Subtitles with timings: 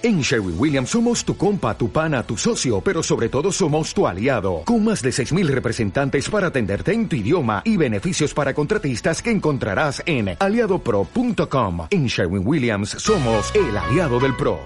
[0.00, 4.06] En Sherwin Williams somos tu compa, tu pana, tu socio, pero sobre todo somos tu
[4.06, 9.20] aliado, con más de 6.000 representantes para atenderte en tu idioma y beneficios para contratistas
[9.20, 11.88] que encontrarás en aliadopro.com.
[11.90, 14.60] En Sherwin Williams somos el aliado del PRO.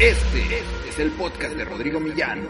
[0.00, 0.58] Este,
[0.88, 2.40] es el podcast de Rodrigo Millán.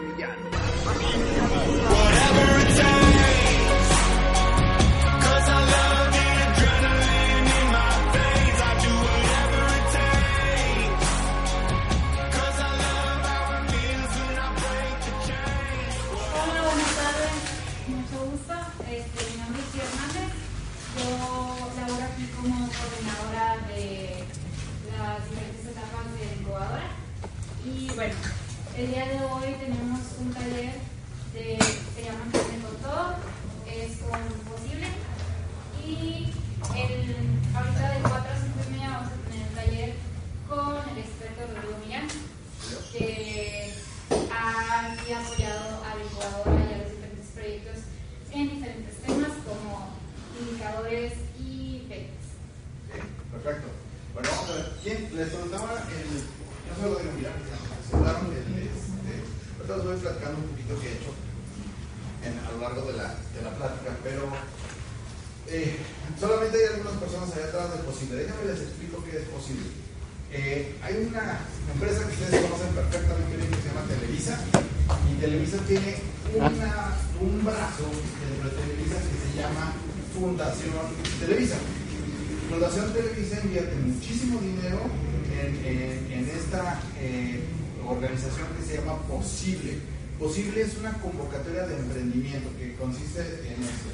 [27.95, 28.13] Bueno,
[28.75, 30.73] el día de hoy tenemos un taller
[31.33, 31.59] de,
[31.95, 33.15] se llama Emprende con todo,
[33.67, 34.87] es con posible.
[35.85, 36.33] Y
[36.73, 39.93] ahorita de 4 a 5 y media vamos a tener el taller
[40.49, 42.07] con el experto Rodrigo Millán,
[42.91, 43.73] que
[44.33, 47.77] ha apoyado a la incubadora y a los diferentes proyectos
[48.31, 49.93] en diferentes temas como
[50.39, 52.25] indicadores y becas.
[53.31, 53.67] Perfecto.
[54.13, 54.71] Bueno, vamos a ver.
[54.81, 56.43] ¿Quién les preguntaba el.
[56.81, 58.33] Yo Milán, que se presentaron.
[58.33, 59.13] Este,
[59.73, 61.11] les voy platicando un poquito que he hecho
[62.23, 64.23] a lo largo de la, de la plática, pero
[65.49, 65.75] eh,
[66.19, 68.23] solamente hay algunas personas allá atrás de posible.
[68.23, 69.67] Déjame les explico qué es posible.
[70.31, 71.39] Eh, hay una
[71.71, 74.33] empresa que ustedes conocen perfectamente bien que se llama Televisa
[75.11, 75.93] y Televisa tiene
[76.33, 77.85] una, un brazo
[78.17, 79.73] dentro de Televisa que se llama
[80.17, 80.85] Fundación
[81.19, 81.55] Televisa.
[82.49, 84.79] Fundación Televisa invierte muchísimo dinero
[85.37, 87.43] en, en- en esta eh,
[87.87, 89.79] organización que se llama Posible.
[90.19, 93.89] Posible es una convocatoria de emprendimiento que consiste en esto.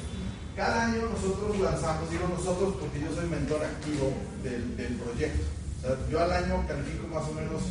[0.56, 5.46] Cada año nosotros lanzamos, digo nosotros porque yo soy mentor activo del, del proyecto.
[5.78, 7.62] O sea, yo al año califico más o menos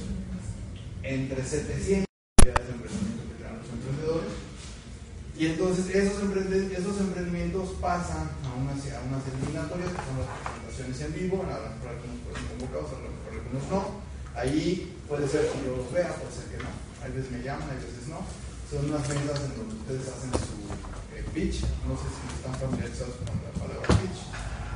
[1.04, 4.34] entre 700 actividades de emprendimiento que crean los emprendedores.
[5.40, 11.00] Y entonces esos, esos emprendimientos pasan a unas, a unas eliminatorias, que son las presentaciones
[11.00, 14.10] en vivo, a las pueden ser convocados, a mejor algunos no.
[14.36, 16.70] Ahí puede ser que yo los vea, puede ser que no.
[17.02, 18.22] Hay veces me llaman, hay veces no.
[18.70, 20.56] Son unas mesas en donde ustedes hacen su
[21.18, 24.22] eh, pitch, no sé si están familiarizados con la palabra pitch.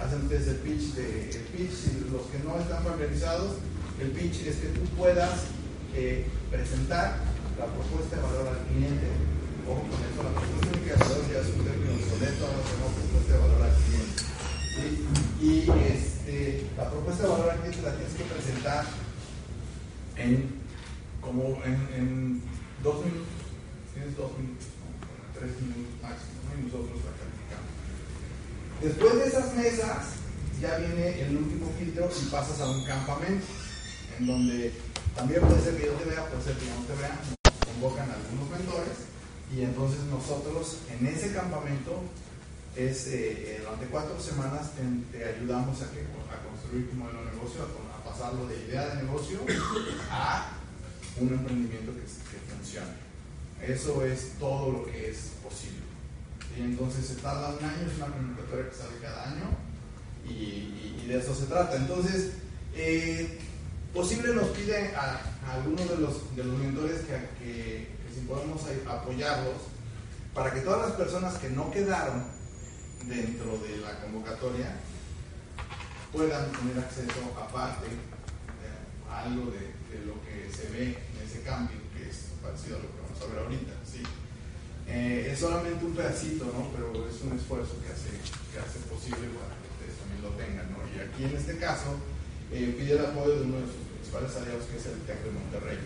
[0.01, 3.61] Hacen ustedes el pitch de el pitch, y los que no están familiarizados,
[4.01, 5.53] el pitch es que tú puedas
[5.94, 7.21] eh, presentar
[7.61, 9.13] la propuesta de valor al cliente.
[9.69, 13.29] Ojo con esto, la propuesta de valor ya es un término obsoleto, ahora se propuesta
[13.29, 14.17] de valor al cliente.
[15.38, 18.81] Y este, la propuesta de valor al cliente la tienes que presentar
[20.18, 20.63] en
[21.22, 22.41] como en,
[22.84, 23.31] dos minutos.
[23.94, 25.40] Tienes dos minutos, ¿no?
[25.40, 27.72] tres minutos máximo, y nosotros la calificamos.
[28.81, 30.19] Después de esas mesas,
[30.59, 33.46] ya viene el último filtro y pasas a un campamento,
[34.19, 34.74] en donde
[35.16, 37.19] también puede ser que yo te vea, puede ser que yo no te vea,
[37.74, 38.97] convocan algunos mentores,
[39.56, 42.03] y entonces nosotros en ese campamento
[42.75, 47.62] es eh, durante cuatro semanas te, ayudamos a, que, a construir tu modelo de negocio,
[48.13, 49.40] pasarlo de idea de negocio
[50.12, 50.51] a
[51.19, 52.94] un emprendimiento que, que funcione.
[53.62, 55.81] Eso es todo lo que es posible.
[56.57, 59.46] Y entonces se tarda un año, es una convocatoria que sale cada año
[60.28, 61.75] y, y- y de eso se trata.
[61.75, 62.34] Entonces,
[62.75, 63.40] eh,
[63.94, 67.13] posible nos pide a, a algunos de los, de los mentores que,
[67.44, 69.56] que- que si podemos apoyarlos
[70.34, 72.24] para que todas las personas que no quedaron
[73.07, 74.75] dentro de la convocatoria
[76.13, 81.41] puedan tener acceso aparte eh, a algo de, de lo que se ve en ese
[81.41, 83.74] cambio, que es parecido a lo que vamos a ver ahorita.
[83.84, 84.03] ¿sí?
[84.88, 86.69] Eh, es solamente un pedacito, ¿no?
[86.75, 88.13] pero es un esfuerzo que hace,
[88.53, 90.69] que hace posible para que ustedes también lo tengan.
[90.72, 90.79] ¿no?
[90.94, 91.97] Y aquí en este caso
[92.53, 95.31] eh, pide el apoyo de uno de sus principales aliados, que es el TEC de
[95.34, 95.80] Monterrey.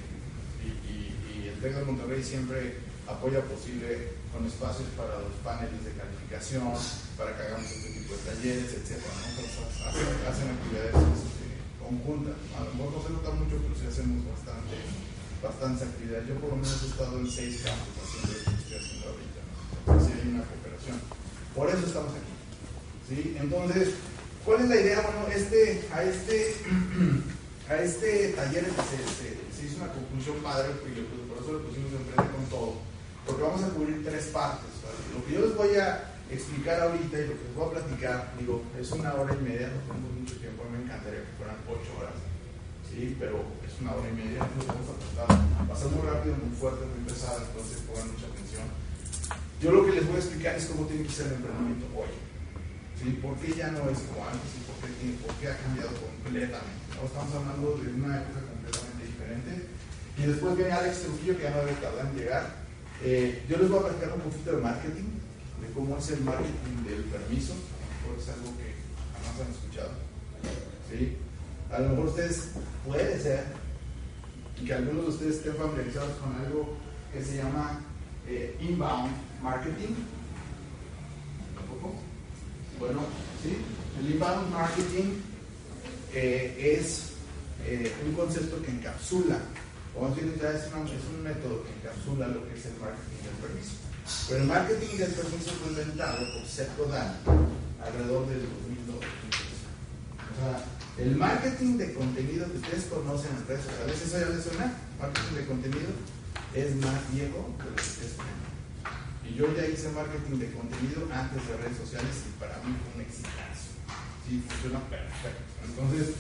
[0.59, 5.79] Y, y- y el TEC de Monterrey siempre apoya posible con espacios para los paneles
[5.85, 6.73] de calificación,
[7.15, 9.03] para que hagamos este talleres, etc.
[9.03, 9.87] ¿no?
[9.87, 11.45] Hacen, hacen actividades este,
[11.81, 12.35] conjuntas.
[12.55, 14.75] A lo mejor no se nota mucho, pero sí hacemos bastante,
[15.43, 16.27] bastantes actividades.
[16.27, 19.41] Yo por lo menos he estado en seis campos haciendo lo que estoy haciendo ahorita.
[19.43, 19.91] ¿no?
[19.99, 20.97] Sí hay una cooperación.
[21.55, 22.33] Por eso estamos aquí.
[23.09, 23.19] ¿sí?
[23.39, 23.85] Entonces,
[24.45, 24.99] ¿cuál es la idea?
[25.01, 26.35] Bueno, este, a este,
[27.69, 31.67] a este taller se, se- se hizo una conclusión padre, y pues, por eso le
[31.67, 32.73] pusimos Emprende con todo,
[33.25, 34.69] porque vamos a cubrir tres partes.
[34.83, 34.97] ¿vale?
[35.17, 38.33] Lo que yo les voy a explicar ahorita y lo que les voy a platicar,
[38.39, 41.91] digo, es una hora y media, no tenemos mucho tiempo, me encantaría que fueran ocho
[41.97, 42.17] horas,
[42.89, 43.15] ¿sí?
[43.19, 46.83] pero es una hora y media, nos vamos a tratar, ser muy rápido, muy fuerte,
[46.85, 48.67] muy pesado, entonces pongan mucha atención.
[49.61, 52.13] Yo lo que les voy a explicar es cómo tiene que ser el emprendimiento hoy.
[52.99, 53.17] ¿sí?
[53.23, 54.93] ¿Por qué ya no es como antes y por qué,
[55.23, 56.93] por qué ha cambiado completamente?
[56.93, 57.07] ¿no?
[57.07, 58.87] Estamos hablando de una época completamente
[60.25, 62.55] después viene Alex Trujillo, que ya no debe tardar en llegar.
[63.03, 65.09] Eh, yo les voy a platicar un poquito de marketing,
[65.61, 67.53] de cómo es el marketing del permiso,
[68.05, 68.75] por es algo que
[69.13, 69.91] jamás han escuchado.
[70.89, 71.17] ¿sí?
[71.71, 72.51] A lo mejor ustedes,
[72.85, 73.43] puede ser,
[74.65, 76.77] que algunos de ustedes estén familiarizados con algo
[77.13, 77.81] que se llama
[78.27, 79.11] eh, inbound
[79.41, 79.93] marketing.
[81.55, 81.95] ¿Tampoco?
[82.79, 83.01] Bueno,
[83.43, 83.57] ¿sí?
[83.99, 85.21] El inbound marketing
[86.13, 87.13] eh, es
[87.65, 89.39] eh, un concepto que encapsula,
[89.95, 93.35] o más bien es, es un método que encapsula lo que es el marketing del
[93.41, 93.86] permiso.
[94.27, 97.11] Pero el marketing del permiso fue inventado por Seth Godin
[97.83, 98.97] alrededor del 2002.
[98.97, 100.63] O sea,
[100.97, 104.73] el marketing de contenido que ustedes conocen en redes sociales, ¿eso ya les suena?
[104.99, 105.89] Marketing de contenido
[106.53, 108.47] es más viejo de lo que ustedes creen.
[109.27, 112.95] Y yo ya hice marketing de contenido antes de redes sociales y para mí fue
[112.95, 113.75] un exitazo.
[114.27, 115.43] Sí, funciona perfecto.
[115.67, 116.15] Entonces,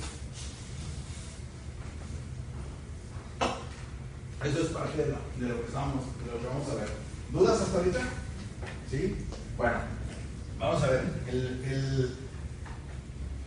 [4.43, 7.06] eso es parte de lo que estamos, de lo que vamos a ver.
[7.31, 7.99] ¿Dudas hasta ahorita?
[8.89, 9.15] ¿Sí?
[9.57, 9.79] Bueno,
[10.59, 11.03] vamos a ver.
[11.27, 11.35] El,
[11.65, 12.15] el,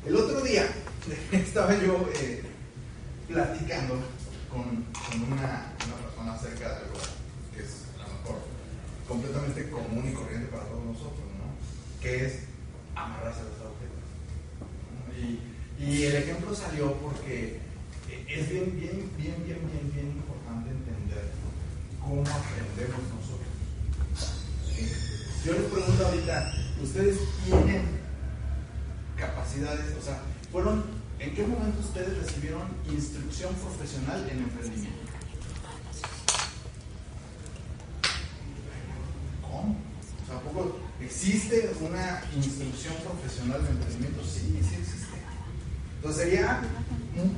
[0.07, 0.67] el otro día
[1.33, 2.43] estaba yo eh,
[3.27, 3.95] platicando
[4.51, 6.99] con, con una, persona acerca de algo
[7.55, 8.39] que es a lo mejor
[9.09, 12.03] completamente común y corriente para todos nosotros, ¿no?
[12.03, 12.41] Que es
[12.95, 14.05] amarrarse a los agujetas.
[15.17, 17.61] Y, y, el ejemplo salió porque
[18.29, 21.31] es bien, bien, bien, bien, bien, bien importante entender
[22.01, 23.20] cómo aprendemos.
[25.45, 26.53] Yo les pregunto ahorita,
[26.83, 27.83] ¿ustedes tienen
[29.17, 30.21] capacidades, o sea,
[30.53, 30.85] fueron,
[31.19, 35.01] ¿en qué momento ustedes recibieron instrucción profesional en emprendimiento?
[39.41, 39.77] ¿Cómo?
[40.23, 44.23] O sea, ¿poco existe una instrucción profesional de emprendimiento?
[44.23, 45.17] Sí, sí existe.
[45.97, 46.61] Entonces sería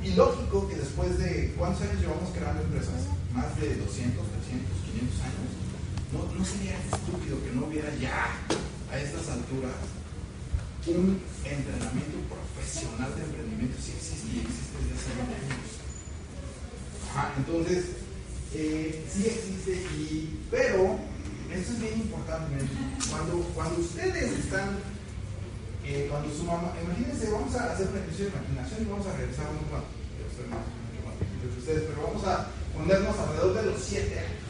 [0.03, 3.07] ilógico que después de, ¿cuántos años llevamos creando empresas?
[3.33, 5.62] Más de 200, 300, 500 años.
[6.13, 8.37] No, sería estúpido que no hubiera ya
[8.91, 9.73] a estas alturas
[10.85, 15.73] un entrenamiento profesional de emprendimiento sí existe y existe desde hace años.
[17.37, 17.85] entonces,
[18.53, 20.99] eh, sí existe, y, pero
[21.51, 22.65] esto es bien importante.
[23.09, 24.77] Cuando, cuando ustedes están,
[25.85, 29.17] eh, cuando su mamá, imagínense, vamos a hacer un ejercicio de imaginación y vamos a
[29.17, 29.81] regresar un poco
[31.41, 34.42] de ustedes, pero vamos a ponernos alrededor de los 7 años.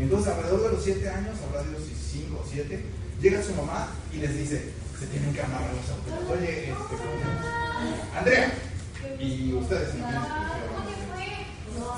[0.00, 2.84] Entonces, alrededor de los 7 años, habrá los 5 o 7,
[3.20, 6.30] llega su mamá y les dice, se tienen que amarrar los agujetas.
[6.30, 8.52] Oye, este, Andrea,
[9.18, 9.88] y ustedes,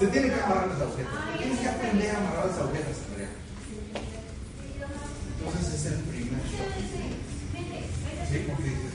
[0.00, 1.12] se tienen que amarrar las agujetas.
[1.38, 3.28] Tienes que aprender a amarrar las agujetas, Andrea.
[5.38, 6.70] Entonces es el primer shock.
[8.30, 8.92] Sí, porque dices,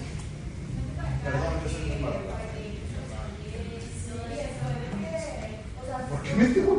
[1.24, 2.38] perdón, yo soy muy malo.
[6.10, 6.78] ¿Por qué me tengo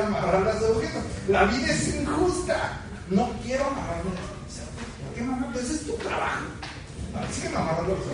[0.00, 1.04] a amarrar las agujetas?
[1.28, 2.80] La vida es injusta.
[3.10, 5.48] No quiero amarrarme ¿Por qué, mamá?
[5.52, 6.42] Pues es tu trabajo.
[7.32, 8.04] Sígueme amarrando los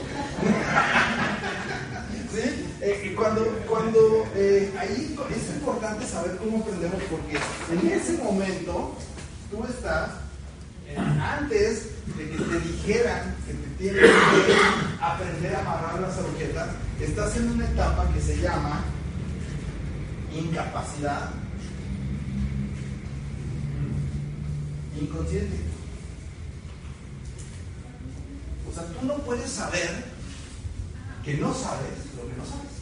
[2.32, 2.66] ¿Sí?
[2.80, 7.38] Eh, cuando cuando eh, ahí es importante saber cómo aprendemos, porque
[7.70, 8.96] en ese momento
[9.50, 10.10] tú estás,
[10.86, 14.56] eh, antes de que te dijeran que te tienes que
[15.00, 16.68] aprender a amarrar las agujetas,
[17.00, 18.82] estás en una etapa que se llama
[20.34, 21.30] incapacidad
[25.00, 25.56] inconsciente.
[28.70, 30.04] O sea, tú no puedes saber
[31.24, 32.74] que no sabes lo que no sabes.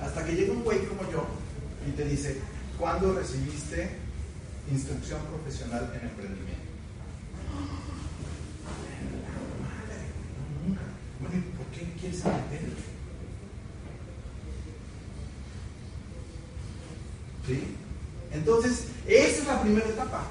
[0.00, 1.26] Hasta que llega un güey como yo
[1.86, 2.40] y te dice,
[2.78, 3.90] ¿cuándo recibiste
[4.70, 6.58] instrucción profesional en emprendimiento?
[11.20, 12.62] Bueno, ¿por qué quieres aprender?
[17.46, 17.76] ¿Sí?
[18.32, 20.24] Entonces, esa es la primera etapa.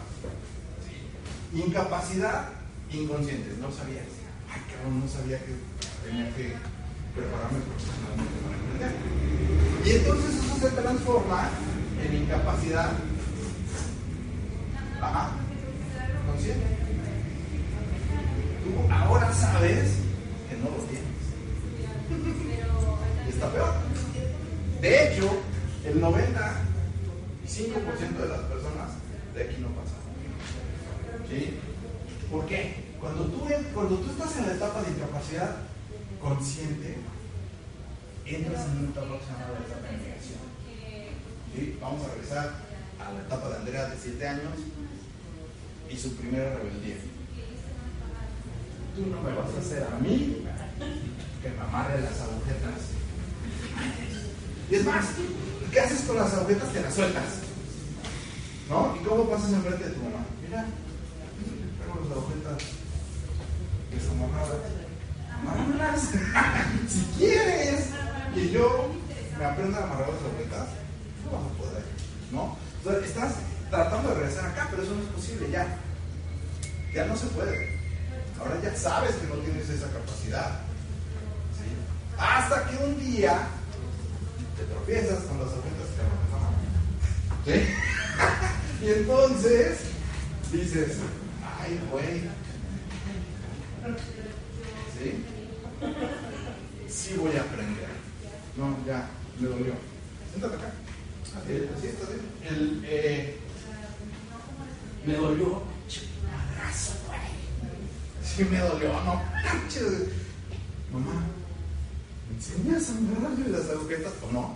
[1.54, 2.50] Incapacidad
[2.92, 4.06] inconsciente, no sabías.
[4.52, 5.54] Ay, cabrón, no sabía que
[6.06, 6.54] tenía que
[7.16, 8.92] prepararme profesionalmente para emprender.
[9.86, 11.50] Y entonces eso se transforma
[12.04, 12.92] en incapacidad
[15.02, 15.32] Ajá.
[16.28, 16.66] consciente.
[18.64, 19.98] Tú ahora sabes
[20.50, 21.08] que no lo tienes.
[23.30, 23.74] Está peor.
[24.82, 25.30] De hecho,
[25.86, 26.18] el 95%
[28.18, 28.92] de las personas
[29.34, 29.97] de aquí no pasan.
[31.30, 31.60] ¿Sí?
[32.32, 32.88] ¿Por qué?
[33.00, 35.56] Cuando tú, cuando tú estás en la etapa de incapacidad
[36.22, 36.98] consciente,
[38.26, 40.40] entras en una etapa que la etapa de negación.
[41.54, 41.78] ¿Sí?
[41.82, 42.54] Vamos a regresar
[43.00, 44.54] a la etapa de Andrea de 7 años
[45.90, 46.98] y su primera rebeldía.
[48.96, 50.44] Tú no me vas a hacer a mí
[51.42, 52.98] que me amarre las agujetas.
[54.70, 55.06] Y es más,
[55.68, 56.72] ¿Y qué haces con las agujetas?
[56.72, 57.24] Te las sueltas.
[58.70, 58.98] ¿No?
[59.00, 60.26] ¿Y cómo pasas enfrente de tu mamá?
[60.42, 60.66] Mira,
[61.98, 62.58] tengo las agujetas
[63.92, 64.62] desamarradas.
[65.42, 66.02] Amárralas.
[66.90, 67.86] si quieres
[68.34, 68.92] que yo
[69.38, 70.68] me aprenda a amarrar las agujetas,
[71.26, 71.84] no vas a poder.
[72.32, 72.58] ¿No?
[72.78, 73.34] Entonces, estás
[73.70, 75.78] tratando de regresar acá, pero eso no es posible ya.
[76.94, 77.78] Ya no se puede.
[78.40, 80.60] Ahora ya sabes que no tienes esa capacidad.
[81.58, 81.66] ¿sí?
[82.18, 83.48] Hasta que un día
[84.58, 85.88] te tropiezas con las agujetas
[87.46, 87.76] que ¿Sí?
[88.86, 89.80] y entonces
[90.52, 90.98] dices,
[91.68, 92.30] ay.
[94.98, 95.24] ¿Sí?
[96.90, 97.90] Sí voy a aprender.
[98.58, 99.10] No, ya,
[99.40, 99.74] me dolió.
[100.30, 100.74] Siéntate acá.
[101.46, 102.16] Siéntate.
[102.50, 103.38] El, eh,
[105.06, 105.64] me dolió.
[106.26, 107.20] Madrazo, güey.
[108.24, 109.22] Sí me dolió, no.
[110.92, 111.24] Mamá,
[112.30, 114.56] ¿me enseñas a amarrarle las agujetas o no?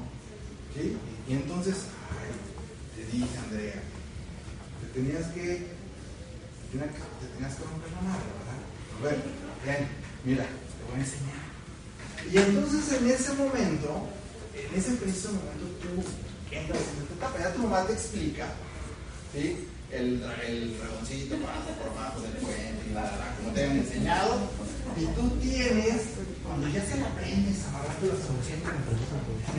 [0.74, 0.98] ¿Sí?
[1.28, 1.76] Y entonces,
[2.10, 2.32] ay,
[2.96, 3.82] te dije, Andrea,
[4.82, 5.68] te tenías que,
[6.72, 8.60] que, te tenías que romper la madre, ¿verdad?
[9.04, 9.18] Ver,
[9.66, 9.88] ven,
[10.24, 11.42] mira, te voy a enseñar.
[12.32, 14.08] Y entonces en ese momento,
[14.56, 15.92] en ese preciso momento, tú
[16.52, 18.48] entras en esta etapa, ya tu mamá te explica,
[19.34, 19.68] ¿sí?
[19.92, 24.40] El, el dragoncito pasa por abajo del puente y la, la, como te han enseñado,
[24.96, 28.74] y tú tienes, cuando ya se la aprendes a amarrarte las agujetas,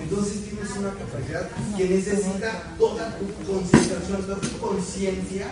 [0.00, 5.48] entonces tienes una capacidad que necesita toda tu concentración, toda tu conciencia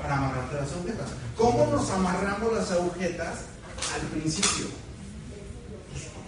[0.00, 1.08] para amarrarte las agujetas.
[1.36, 3.44] ¿Cómo nos amarramos las agujetas
[3.94, 4.66] al principio?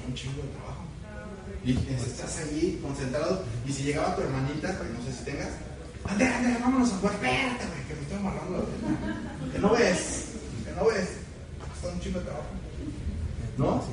[0.06, 0.82] un chingo de trabajo.
[1.64, 3.44] Y estás allí concentrado.
[3.66, 5.48] Y si llegaba tu hermanita, que no sé si tengas,
[6.04, 7.14] ande, ande, vámonos a jugar.
[7.14, 10.24] Espérate, güey, que me estoy amarrando la Que no ves,
[10.64, 11.08] que no ves.
[11.74, 12.48] Está un chingo de trabajo.
[13.58, 13.84] ¿No?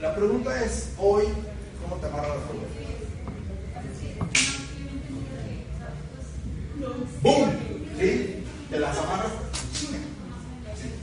[0.00, 1.24] La pregunta es: hoy,
[1.82, 2.80] ¿cómo te amarras las agujetas?
[7.22, 7.50] ¡Bum!
[7.98, 8.39] ¿Sí?
[8.70, 9.32] Te las amarras.
[9.74, 9.88] ¿Sí?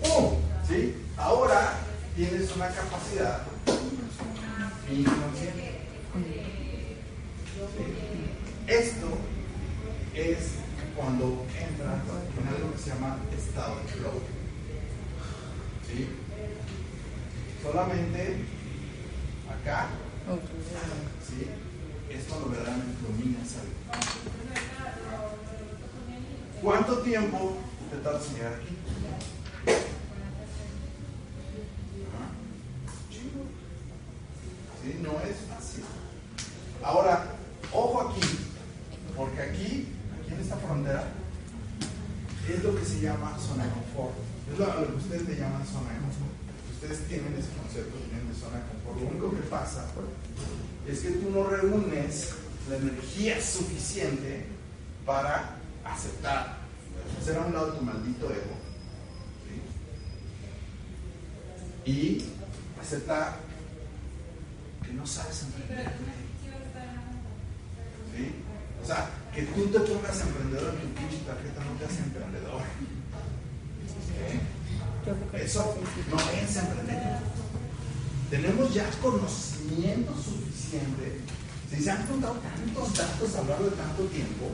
[0.02, 0.36] ¡Bum!
[0.66, 0.96] ¿Sí?
[1.18, 1.74] Ahora
[2.16, 3.42] tienes una capacidad.
[8.68, 9.08] Esto
[10.16, 10.38] es
[10.96, 12.02] cuando entras
[12.40, 14.22] en algo que se llama estado de flow.
[15.88, 16.08] ¿Sí?
[17.62, 18.46] Solamente
[19.52, 19.88] acá,
[21.28, 21.48] ¿sí?
[22.10, 24.37] es cuando verdaderamente dominas algo.
[26.62, 27.56] ¿Cuánto tiempo
[27.92, 27.98] te
[28.36, 28.76] llegar aquí?
[34.82, 35.00] ¿Sí?
[35.02, 35.84] No es fácil.
[36.84, 37.36] Ahora,
[37.72, 38.22] ojo aquí,
[39.16, 39.88] porque aquí,
[40.20, 41.04] aquí en esta frontera,
[42.50, 44.16] es lo que se llama zona de confort.
[44.52, 46.32] Es lo que ustedes le llaman zona de confort.
[46.74, 49.02] Ustedes tienen ese concepto tienen de zona de confort.
[49.02, 49.86] Lo único que pasa
[50.88, 52.32] es que tú no reúnes
[52.70, 54.46] la energía suficiente
[55.06, 55.58] para
[55.94, 56.58] aceptar,
[57.20, 58.56] hacer a un lado tu maldito ego
[61.86, 61.91] ¿sí?
[61.91, 62.25] y
[62.79, 63.39] aceptar
[64.84, 65.91] que no sabes emprender.
[68.15, 68.36] ¿Sí?
[68.84, 72.62] O sea, que tú te pongas emprendedor en tu pinche tarjeta no te hace emprendedor.
[74.08, 75.44] ¿Sí?
[75.44, 75.77] Eso
[76.10, 77.20] no es emprender.
[78.29, 81.22] Tenemos ya conocimiento suficiente.
[81.70, 84.51] Si se han contado tantos datos a lo largo de tanto tiempo,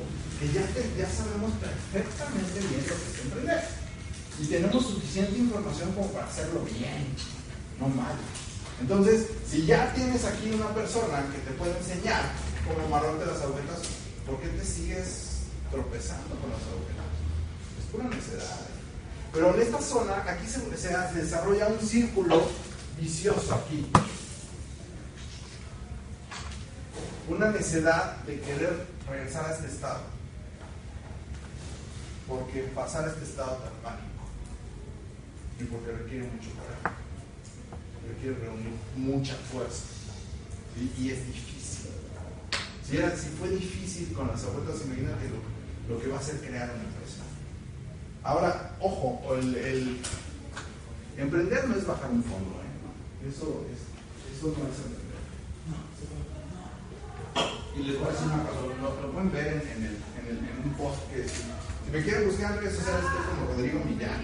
[0.52, 3.64] que ya, sabemos perfectamente bien lo que es emprender.
[4.40, 7.08] Y tenemos suficiente información como para hacerlo bien,
[7.80, 8.16] no mal.
[8.82, 12.24] Entonces, si ya tienes aquí una persona que te puede enseñar
[12.68, 13.80] cómo amarrarte las agujetas,
[14.26, 17.06] ¿por qué te sigues tropezando con las agujetas?
[17.80, 18.60] Es pura necedad.
[19.32, 20.60] Pero en esta zona, aquí se,
[21.14, 22.50] desarrolla un círculo
[23.00, 23.88] vicioso aquí.
[27.30, 30.13] Una necedad de querer regresar a este estado.
[32.28, 34.24] Porque pasar este estado tan pánico.
[35.60, 37.04] Y porque requiere mucho coraje
[38.08, 39.84] requiere reunir mucha fuerza.
[40.76, 41.92] Y es difícil.
[42.84, 45.30] Si, era, si fue difícil con las abuelas, imagínate
[45.88, 47.24] lo, que va a ser crear una empresa.
[48.24, 49.98] Ahora, ojo, el, el
[51.18, 52.60] emprender no es bajar un fondo.
[52.62, 53.30] ¿eh?
[53.30, 55.04] Eso, es, eso no es emprender.
[57.76, 60.38] Y les voy a decir una cosa, lo, lo pueden ver en, el, en, el,
[60.38, 61.26] en, un post que
[61.86, 64.22] si me quieren buscar en redes sociales, estoy como Rodrigo Millán.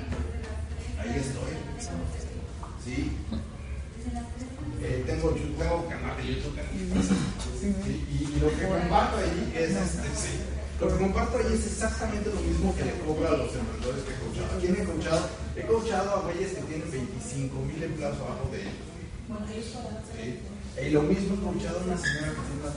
[1.00, 1.54] Ahí estoy.
[2.84, 3.12] ¿Sí?
[4.82, 6.56] Eh, tengo, tengo canal de YouTube
[7.60, 7.76] ¿sí?
[7.86, 10.40] y, y, lo que comparto ahí es este, sí,
[10.80, 14.14] lo que comparto ahí es exactamente lo mismo que le cobro a los emprendedores que
[14.14, 14.56] he coachado.
[14.56, 15.30] ¿A quién he coachado?
[15.58, 18.80] He coachado a güeyes que tienen 25 mil empleados abajo de ellos.
[20.16, 20.40] ¿sí?
[20.80, 22.72] Y lo mismo he coachado a una señora que tiene una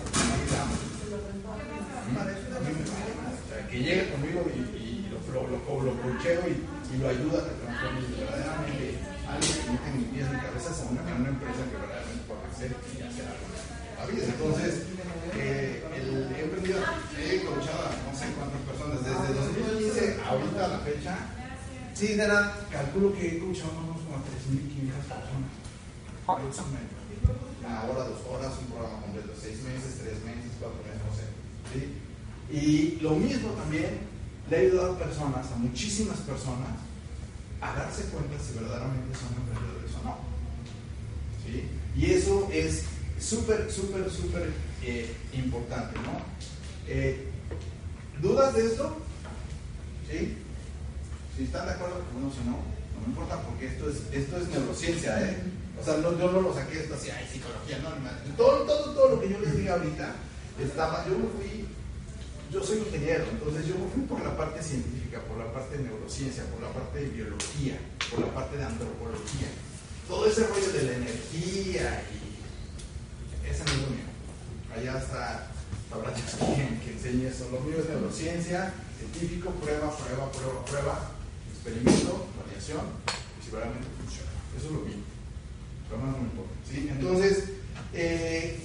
[1.13, 3.32] eso a mí me
[3.73, 6.61] que llegue conmigo y, y lo, lo, lo, lo coacheo y,
[6.93, 10.77] y lo ayuda a que transforme verdaderamente algo que no tiene ni pies ni cabezas
[10.77, 13.49] a una, a una empresa que verdaderamente pueda crecer y hacer algo.
[14.13, 14.73] Entonces,
[15.41, 16.85] eh, el, he aprendido,
[17.17, 21.17] he coachado a no sé cuántas personas desde 2015 ahorita a la fecha.
[21.97, 22.27] Sí, de
[22.69, 25.49] calculo que he coachado más o menos como a 3.500 personas.
[27.63, 31.25] Una hora, dos horas, un programa completo, seis meses, tres meses, cuatro meses, no sé.
[31.73, 32.02] ¿sí?
[32.53, 33.99] Y lo mismo también
[34.51, 36.69] le ha ayudado a personas, a muchísimas personas,
[37.61, 40.19] a darse cuenta si verdaderamente son emprendedores o no.
[41.47, 41.65] ¿sí?
[41.97, 42.85] Y eso es
[43.19, 46.21] súper, súper, súper eh, importante, ¿no?
[46.87, 47.29] Eh,
[48.21, 48.99] ¿Dudas de esto?
[50.11, 50.37] ¿Sí?
[51.37, 54.37] Si están de acuerdo con uno, si no, no me importa porque esto es, esto
[54.37, 55.39] es neurociencia, ¿eh?
[55.81, 59.09] O sea, yo no lo saqué esto así, ay, psicología, no, no, todo, todo, todo
[59.17, 60.15] lo que yo les diga ahorita
[60.63, 61.67] estaba, yo me fui,
[62.53, 65.85] yo soy ingeniero, entonces yo me fui por la parte científica, por la parte de
[65.85, 67.79] neurociencia, por la parte de biología,
[68.11, 69.49] por la parte de antropología,
[70.07, 74.13] todo ese rollo de la energía y ese no es lo mío.
[74.77, 75.51] Allá está,
[75.91, 77.49] habrá quien que enseñe eso.
[77.51, 81.11] Lo mío es neurociencia, científico, prueba, prueba, prueba, prueba,
[81.51, 82.85] experimento, variación,
[83.41, 84.31] y si realmente funciona.
[84.57, 85.01] Eso es lo mío.
[85.91, 86.53] Lo más no importa.
[86.71, 87.45] Entonces,
[87.95, 88.61] eh,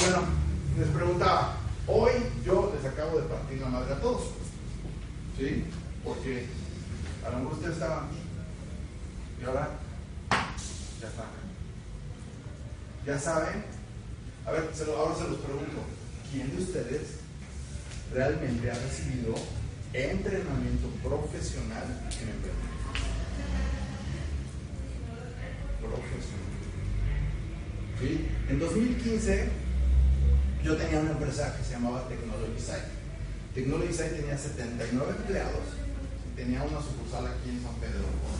[0.00, 0.22] bueno,
[0.78, 2.12] les preguntaba, hoy
[2.44, 4.30] yo les acabo de partir la madre a todos.
[5.38, 5.64] ¿Sí?
[6.04, 6.46] Porque
[7.24, 8.08] a lo mejor ustedes estaban
[9.40, 9.70] y ahora
[11.00, 11.24] ya acá.
[13.04, 13.64] Ya saben,
[14.46, 14.62] a ver,
[14.96, 15.78] ahora se los pregunto,
[16.32, 17.18] ¿quién de ustedes
[18.12, 19.34] realmente ha recibido
[19.92, 22.76] entrenamiento profesional en emprendimiento?
[25.80, 26.46] Profesional.
[28.00, 28.28] ¿Sí?
[28.48, 29.65] En 2015
[30.66, 32.90] yo tenía una empresa que se llamaba Technology Site.
[33.54, 35.62] Technology Site tenía 79 empleados,
[36.34, 38.34] tenía una sucursal aquí en San Pedro con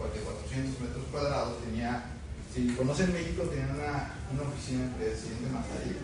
[0.00, 2.16] 400 metros cuadrados, tenía,
[2.48, 6.00] si conocen México, tenía una, una oficina en Presidente Mazarí.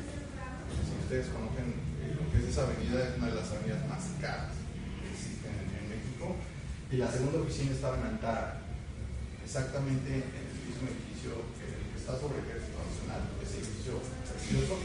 [0.76, 1.72] Si ustedes conocen
[2.04, 4.52] eh, lo que es esa avenida, es una de las avenidas más caras
[5.00, 6.36] que existen en, en México.
[6.92, 8.60] Y la segunda oficina estaba en Antara,
[9.40, 14.76] exactamente en el mismo edificio que, que está sobre el Ejército Nacional, ese edificio precioso,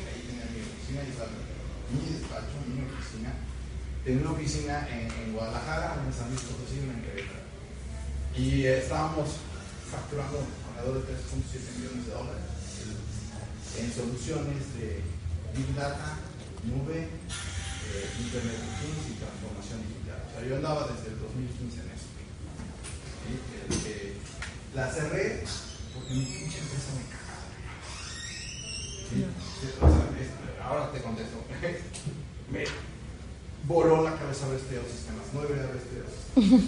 [0.92, 3.32] y mi despacho, mi oficina.
[4.04, 7.48] Tenía una oficina en, en Guadalajara, en San Luis Potosí, en Querétaro.
[8.36, 9.40] Y estábamos
[9.90, 10.44] facturando
[10.76, 12.52] alrededor de 3.7 millones de dólares
[13.80, 15.00] en soluciones de
[15.56, 16.18] Big Data,
[16.64, 20.20] nube, eh, Internet of Things y transformación digital.
[20.28, 22.10] O sea, yo andaba desde el 2015 en eso.
[23.24, 24.20] ¿sí?
[24.76, 25.44] La cerré
[25.94, 27.48] porque mi pinche empresa me cagaba.
[29.08, 29.26] ¿Sí?
[29.80, 30.41] O sea,
[30.72, 31.38] ahora te contesto.
[32.52, 32.64] me
[33.68, 35.26] voló la cabeza ver estudiar sistemas.
[35.34, 36.64] No debería haber estudiado sistemas.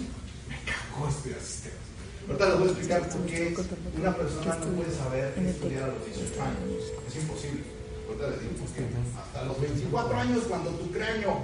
[0.48, 1.84] Me cagó estudiar sistemas.
[2.28, 3.56] Ahorita les voy a explicar por qué
[3.98, 6.84] una persona no puede saber estudiar a los 18 años.
[7.08, 7.62] Es imposible.
[8.08, 8.82] Ahorita les digo por qué.
[9.16, 11.40] Hasta los 24 años, cuando tu cráneo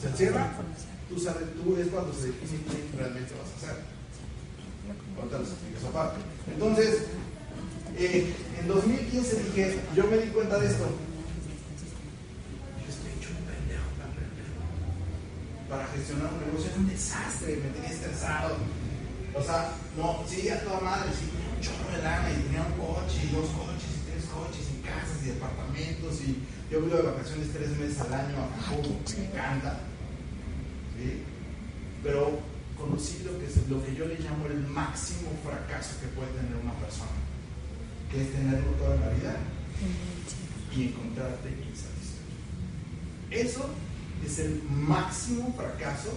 [0.00, 0.52] se encierra,
[1.08, 3.76] tú sabes, tú es cuando se define quién realmente vas a ser.
[5.16, 6.20] Ahorita les explico esa parte.
[6.52, 7.04] Entonces,
[7.98, 10.84] eh, en 2015 dije, yo me di cuenta de esto.
[12.78, 14.48] Dije, estoy hecho un pendejo para aprender.
[15.70, 18.58] Para gestionar un negocio era un desastre, me tenía estresado.
[19.32, 22.66] O sea, no, sí, a toda madre, sí, tenía un chorro de lana y tenía
[22.66, 26.96] un coche, y dos coches, y tres coches, y casas, y departamentos, y yo vivo
[26.96, 29.78] de vacaciones tres meses al año a Cancún, me encanta.
[30.98, 31.22] ¿sí?
[32.02, 32.40] Pero
[32.76, 36.56] conocí lo que, es, lo que yo le llamo el máximo fracaso que puede tener
[36.58, 37.14] una persona,
[38.10, 39.38] que es tenerlo toda la vida
[40.74, 42.26] y encontrarte insatisfecho.
[43.30, 43.70] Eso
[44.26, 46.12] es el máximo fracaso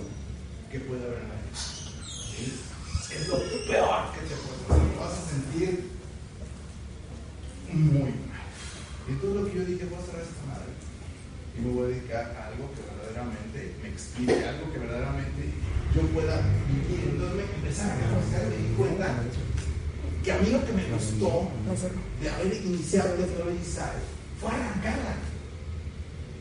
[0.72, 1.56] que puede haber en la vida.
[1.56, 2.60] ¿sí?
[3.14, 4.88] Es lo peor que te puede pasar.
[4.90, 5.90] Te vas a sentir
[7.74, 8.48] muy mal.
[9.08, 10.72] Y entonces lo que yo dije, voy a cerrar esta madre.
[11.58, 15.42] Y me voy a dedicar a algo que verdaderamente me explique, algo que verdaderamente
[15.94, 17.14] yo pueda vivir.
[17.14, 19.24] Entonces me empecé a capacitar me di cuenta
[20.24, 21.52] que a mí lo que me gustó
[22.22, 24.04] de haber iniciado Technology Site
[24.40, 25.33] fue arrancarla.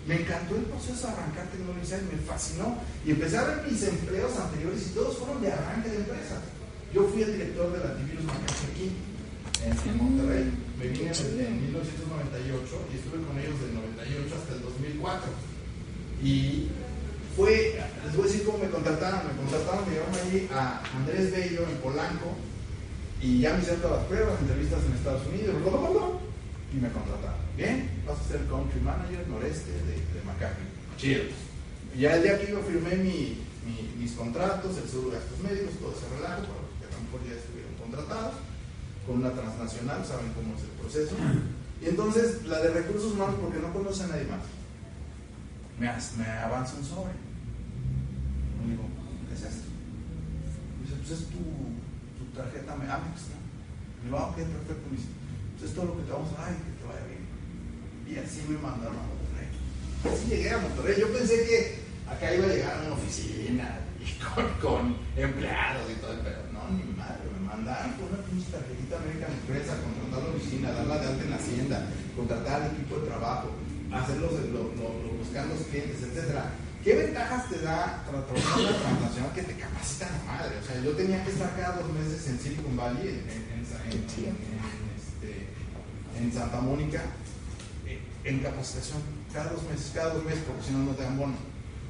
[0.06, 2.78] Me encantó el proceso de arrancar Technology Site, me fascinó.
[3.06, 6.42] Y empecé a ver mis empleos anteriores y todos fueron de arranque de empresas.
[6.92, 8.92] Yo fui el director del antivirus Macaxe aquí,
[9.64, 10.50] en, Monterrey.
[10.78, 15.30] Me vine en, en 1998 y estuve con ellos del 98 hasta el 2004.
[16.22, 16.68] Y
[17.36, 19.20] fue, les voy a decir cómo me contrataron.
[19.26, 22.36] Me contrataron, me llevaron allí a Andrés Bello en Polanco
[23.22, 26.06] y ya me hicieron todas las pruebas, entrevistas en Estados Unidos, bla, bla, bla, bla,
[26.74, 27.41] y me contrataron.
[27.56, 27.90] ¿Bien?
[28.06, 30.20] vas a ser country manager noreste de, de.
[30.96, 31.24] Chido.
[31.96, 35.74] Ya el día que yo firmé mi, mi- mis contratos, el seguro de gastos médicos,
[35.78, 38.34] todo ese relajo, para los que a lo mejor ya estuvieron contratados,
[39.06, 41.14] con una transnacional, saben cómo es el proceso.
[41.82, 44.40] Y entonces, la de recursos humanos, porque no conoce a nadie más,
[45.76, 45.86] me,
[46.16, 47.12] me avanza un sobre.
[48.64, 48.84] Y digo,
[49.28, 49.68] ¿qué es esto?
[49.68, 51.42] Y dice, pues es tu,
[52.16, 53.38] tu tarjeta Amex, ¿no?
[54.00, 54.84] Y digo, ah, ok, perfecto.
[54.88, 55.10] Me dice,
[55.58, 57.22] pues es todo lo que te vamos a dar y que te vaya bien.
[58.06, 59.48] Y así me mandaron a Monterrey.
[60.04, 60.96] Así llegué a Monterrey.
[61.00, 61.58] Yo pensé que
[62.10, 66.68] acá iba a llegar a una oficina y con, con empleados y todo, pero no,
[66.76, 67.22] ni madre.
[67.38, 71.22] Me mandaron con una pinche tarjetita American Express a contratar la oficina, darla de alta
[71.24, 71.86] en la hacienda,
[72.16, 73.48] contratar al equipo de trabajo,
[73.92, 74.18] hacer
[75.18, 76.50] buscar los clientes, etcétera.
[76.82, 80.58] ¿Qué ventajas te da tra- trabajar en una transnacional que te capacita la madre?
[80.58, 85.46] O sea, yo tenía que estar cada dos meses en Silicon Valley, en, este,
[86.34, 87.02] Santa Mónica,
[88.24, 91.34] en capacitación, cada dos meses, cada dos meses, porque si no, no te dan bono.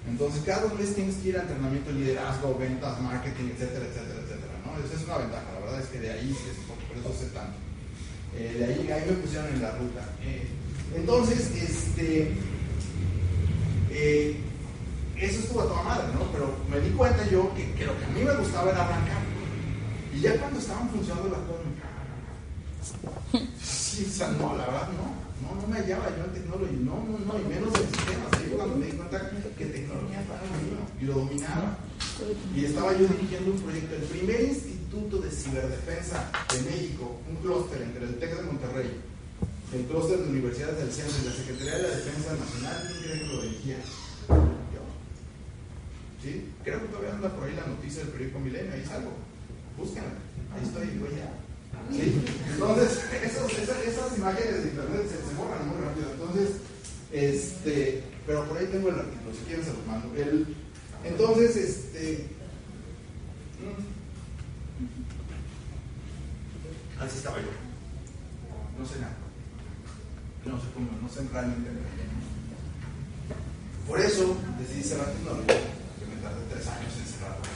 [0.08, 4.20] Entonces, cada dos meses tienes que ir a entrenamiento de liderazgo, ventas, marketing, etcétera, etcétera,
[4.24, 4.52] etcétera.
[4.66, 4.84] ¿no?
[4.84, 7.56] Esa es una ventaja, la verdad es que de ahí, es por, eso sé tanto.
[8.34, 10.08] Eh, de ahí, ahí me pusieron en la ruta.
[10.22, 10.48] Eh,
[10.96, 12.32] entonces, este,
[13.90, 14.40] eh,
[15.16, 16.32] eso estuvo a toda madre, ¿no?
[16.32, 19.22] Pero me di cuenta yo que, lo que a mí me gustaba era arrancar.
[20.14, 21.62] Y ya cuando estaban funcionando las cosas.
[23.62, 25.31] Sí, o sea, no, la verdad, no.
[25.42, 28.30] No, no me hallaba yo en tecnología, no, no, no, y menos en sistemas.
[28.38, 31.78] Ahí fue cuando me di cuenta que tecnología para lo mío, y lo dominaba.
[32.54, 37.82] Y estaba yo dirigiendo un proyecto, el primer instituto de ciberdefensa de México, un clúster
[37.82, 38.90] entre el TEC de Monterrey,
[39.74, 43.18] el clúster de universidades del centro y la Secretaría de la Defensa Nacional, ¿quién cree
[43.20, 43.42] que lo?
[43.42, 44.82] Yo.
[46.22, 46.52] ¿Sí?
[46.62, 49.10] Creo que todavía anda por ahí la noticia del periódico Milenio, ahí salgo.
[49.76, 50.14] Búsquenla,
[50.54, 51.32] ahí estoy, güey, ya.
[51.90, 56.10] Entonces, esas, imágenes de internet se, se borran muy rápido.
[56.12, 56.56] Entonces,
[57.12, 60.14] este, pero por ahí tengo el artículo, si quieren se los mando.
[60.16, 60.56] El,
[61.04, 62.28] entonces, este.
[63.60, 63.92] mm.
[67.02, 67.48] Así estaba yo.
[68.78, 69.16] No sé nada.
[70.44, 71.70] No sé cómo, no sé realmente.
[73.86, 75.54] Por eso decidí cerrar tecnología,
[75.98, 77.46] que me tardé tres años en cerrarla.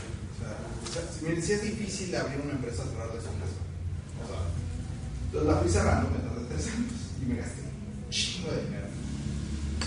[0.83, 3.29] O sea, si, es difícil abrir una empresa, cerrar de su
[5.27, 8.89] entonces la fui cerrando, me tardé tres años y me gasté un chingo de dinero.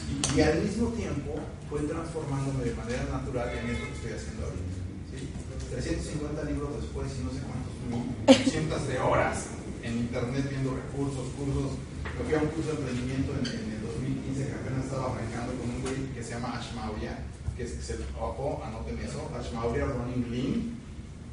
[0.09, 1.31] Y, y al mismo tiempo
[1.69, 4.75] fue transformándome de manera natural en esto que estoy haciendo ahorita.
[5.13, 5.29] ¿sí?
[5.69, 8.05] 350 libros después y no sé cuántos mil,
[8.49, 9.45] cientos de horas
[9.83, 11.77] en internet viendo recursos, cursos.
[12.17, 15.53] Me fui a un curso de emprendimiento en, en el 2015 que apenas estaba arrancando
[15.61, 17.15] con un güey que se llama Ash Maurya,
[17.55, 20.59] que es, es el ojo, anoten eso, Ash Maurya Running Lean.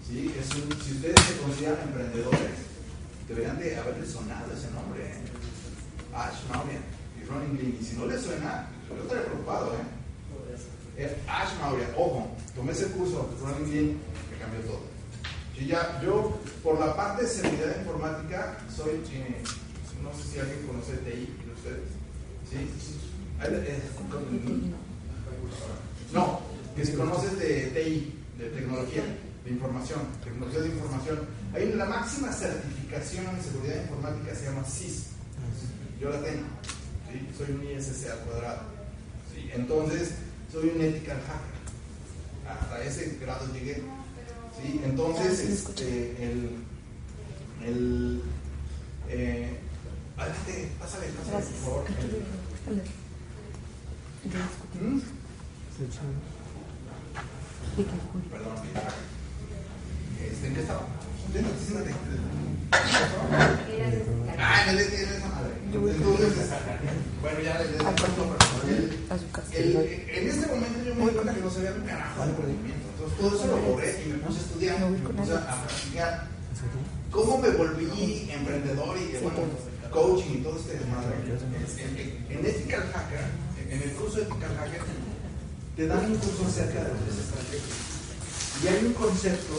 [0.06, 0.30] ¿sí?
[0.38, 2.75] Es un- si ustedes se consideran emprendedores,
[3.28, 5.02] deberían de haberle sonado ese nombre.
[5.04, 5.14] ¿eh?
[6.14, 6.80] Ash Maurya
[7.20, 7.78] y Running Lean.
[7.80, 9.72] Y si no les suena, yo estaría preocupado.
[9.74, 9.96] ¿eh?
[10.98, 13.86] Eh, Ash Maurya, ojo, tomé ese curso, Running Lean,
[14.30, 14.80] me cambió todo.
[15.58, 19.42] Y ya, yo, por la parte de seguridad informática, soy, eh,
[20.02, 21.88] no sé si alguien conoce TI de ustedes.
[22.50, 22.56] ¿Sí?
[23.42, 23.80] Eh,
[26.12, 26.40] No,
[26.74, 29.02] que si conoces de TI, de tecnología,
[29.44, 31.20] de información, tecnología de información.
[31.56, 35.06] Hay la máxima certificación en seguridad informática se llama CIS.
[35.98, 36.44] Yo la tengo.
[37.10, 37.26] ¿sí?
[37.38, 38.60] Soy un ISC al cuadrado.
[39.32, 39.50] ¿sí?
[39.54, 40.10] Entonces,
[40.52, 41.56] soy un ethical hacker.
[42.46, 43.82] Hasta ese grado llegué.
[44.60, 44.82] ¿sí?
[44.84, 46.50] Entonces, este, el,
[47.64, 48.22] el
[49.08, 49.58] eh,
[50.18, 51.84] adelante, pásale, pásale, por favor.
[54.78, 55.00] ¿Mm?
[58.30, 58.56] Perdón,
[60.20, 60.86] este, ¿en qué estaba?
[64.38, 64.66] Ah,
[67.22, 67.68] bueno, ya en
[70.28, 72.86] este momento yo me di cuenta que no sabía un carajo de emprendimiento.
[72.94, 76.26] Entonces todo eso lo borré y me puse a estudiar, me puse a practicar.
[77.10, 79.38] ¿Cómo me volví emprendedor y bueno,
[79.90, 81.16] coaching y todo este desmadre?
[82.30, 83.20] En Ethical Hacker,
[83.70, 84.80] en el curso de Ethical Hacker,
[85.76, 87.78] te dan un curso acerca de las estrategias.
[88.62, 89.54] Y hay un concepto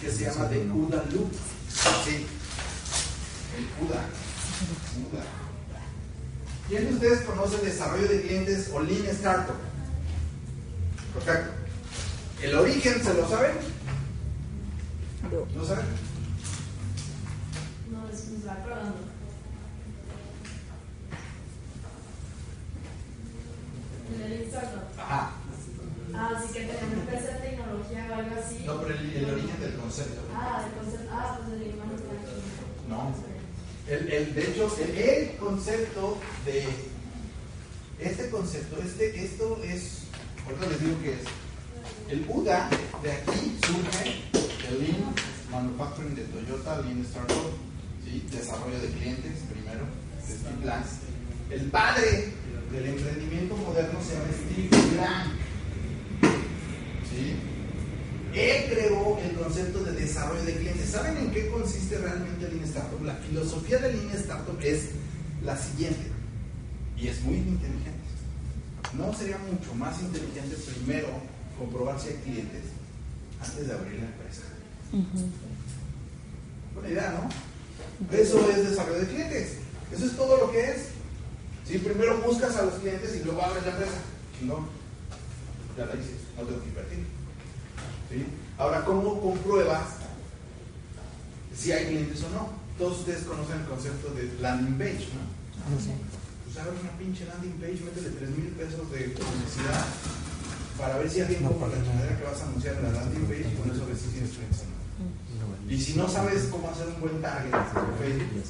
[0.00, 1.32] que se llama de CUDA Loop.
[2.04, 2.26] Sí,
[3.56, 4.00] el CUDA.
[4.94, 5.24] CUDA.
[6.68, 9.56] ¿Quién de ustedes conoce el desarrollo de clientes o Lean Startup?
[11.14, 11.52] Perfecto.
[12.42, 13.52] ¿El origen se lo saben?
[15.54, 15.86] ¿No saben?
[17.90, 18.96] No, es acordando.
[24.14, 24.82] En el Instagram.
[24.98, 25.30] Ajá.
[26.18, 28.62] Ah, sí que tenemos empresa de tecnología o algo así.
[28.64, 30.20] No, pero el, el origen del concepto.
[30.34, 31.10] Ah, el concepto.
[31.12, 31.92] Ah, pues el hermano.
[32.88, 33.14] No.
[33.88, 36.64] El, el- de hecho, el, el concepto de
[38.30, 40.02] concepto, este, esto es,
[40.46, 41.20] ahorita les digo que es.
[42.10, 42.68] El UDA
[43.02, 44.22] de aquí surge
[44.68, 45.14] el Lean
[45.50, 47.50] Manufacturing de Toyota, Lean Startup,
[48.04, 48.26] ¿sí?
[48.30, 49.84] desarrollo de clientes primero,
[50.24, 50.84] Steve Blank.
[51.50, 52.32] El padre
[52.72, 55.35] del emprendimiento moderno se llama Steve Blank.
[57.16, 57.34] ¿Sí?
[58.38, 60.90] Él creó el concepto de desarrollo de clientes.
[60.90, 63.02] ¿Saben en qué consiste realmente Lean Startup?
[63.02, 64.90] La filosofía de Lean Startup es
[65.42, 66.10] la siguiente,
[66.98, 67.92] y es muy inteligente.
[68.92, 71.08] ¿No sería mucho más inteligente primero
[71.58, 72.62] comprobar si hay clientes
[73.40, 74.42] antes de abrir la empresa?
[76.74, 78.16] Buena idea, ¿no?
[78.16, 79.56] Eso es desarrollo de clientes.
[79.92, 80.88] Eso es todo lo que es.
[81.66, 83.98] Si primero buscas a los clientes y luego abres la empresa.
[84.42, 84.68] No,
[85.76, 87.06] ya la dices, no tengo que invertir.
[88.10, 88.26] ¿Sí?
[88.58, 89.86] Ahora, ¿cómo compruebas
[91.54, 92.48] si hay clientes o no?
[92.78, 95.24] Todos ustedes conocen el concepto de landing page, ¿no?
[96.44, 99.84] Pues abre una pinche landing page, métele 3 mil pesos de publicidad
[100.78, 103.48] para ver si alguien compra la manera que vas a anunciar en la landing page
[103.48, 104.76] y con eso ves si tienes clientes o no.
[105.72, 108.44] Y si no sabes cómo hacer un buen target en Facebook,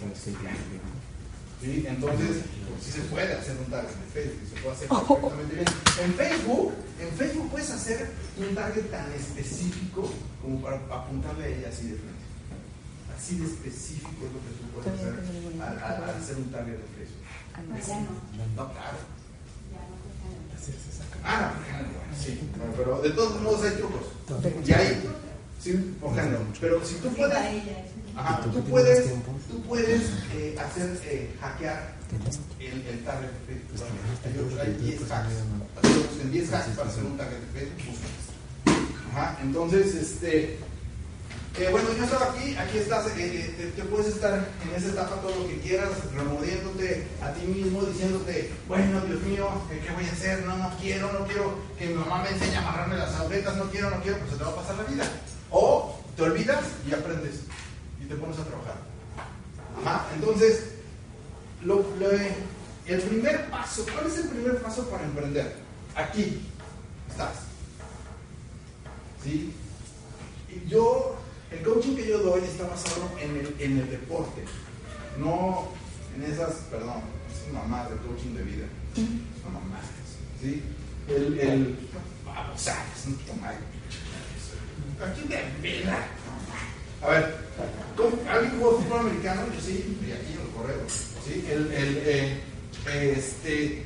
[1.60, 1.84] ¿sí?
[1.88, 2.42] entonces
[2.82, 5.66] sí se puede hacer un target en Facebook, se puede hacer perfectamente bien.
[6.04, 10.10] En Facebook, en Facebook puedes hacer un target tan específico
[10.42, 12.24] como para apuntarle a ella así de frente.
[13.16, 15.14] Así de específico es lo que tú puedes hacer
[15.62, 17.24] al, al- al hacer un target de Facebook.
[17.88, 18.64] Ya no.
[18.66, 18.98] No, claro.
[21.24, 21.52] Ah,
[22.16, 22.38] sí.
[22.76, 24.06] Pero de todos modos hay trucos.
[24.64, 25.02] Y hay,
[25.62, 26.40] sí, por género.
[26.60, 27.34] Pero si tú puedes,
[28.16, 29.06] ajá, tú puedes,
[29.50, 30.02] tú puedes
[30.34, 31.94] eh, hacer, eh, hackear
[32.60, 33.78] el, el target Facebook.
[33.78, 35.32] Bueno, hay, hay 10 hacks.
[36.22, 37.96] En 10 hacks para hacer un target de Facebook.
[39.12, 40.58] Ajá, entonces, este.
[41.58, 45.20] eh, bueno, yo estaba aquí, aquí estás, eh, te, te puedes estar en esa etapa
[45.22, 50.04] todo lo que quieras, remordiéndote a ti mismo, diciéndote, bueno, Dios mío, ¿qué, qué voy
[50.04, 50.44] a hacer?
[50.44, 53.64] No, no quiero, no quiero que mi mamá me enseñe a amarrarme las agujetas, no
[53.70, 55.04] quiero, no quiero, pues se te va a pasar la vida.
[55.50, 57.40] O te olvidas y aprendes
[58.08, 58.76] te pones a trabajar.
[60.14, 60.72] Entonces,
[62.86, 65.56] el primer paso, ¿cuál es el primer paso para emprender?
[65.94, 66.40] Aquí
[67.10, 67.46] estás.
[69.22, 69.52] ¿Sí?
[70.48, 71.16] Y yo,
[71.50, 74.44] el coaching que yo doy está basado en el, en el deporte,
[75.18, 75.68] no
[76.14, 78.66] en esas, perdón, esas mamadas de coaching de vida.
[78.94, 79.86] Son mamadas.
[80.40, 80.62] ¿Sí?
[81.08, 81.88] El, el,
[82.24, 83.56] vamos, sabes, no tomar.
[85.04, 86.06] Aquí de vela.
[87.02, 87.36] A ver,
[87.96, 89.42] ¿cómo- ¿alguien jugó fútbol americano?
[89.54, 90.80] Yo sí, y aquí en el correo.
[91.24, 91.44] ¿Sí?
[91.50, 92.40] El, el, eh,
[93.16, 93.82] este,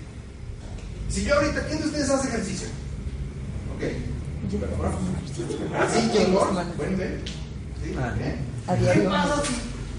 [1.09, 2.69] si yo ahorita, ¿quién de ustedes hace ejercicio?
[3.77, 3.83] Ok.
[4.61, 4.77] Pero.
[6.77, 7.21] Buen nivel.
[7.83, 7.95] ¿Sí?
[7.99, 8.15] Ah.
[8.93, 9.55] ¿Qué pasa si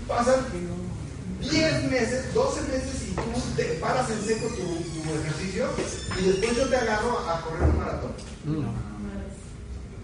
[0.08, 0.46] pasan
[1.42, 3.22] 10 meses, 12 meses y tú
[3.56, 5.68] te paras en seco tu, tu ejercicio
[6.20, 8.12] y después yo te agarro a correr un maratón?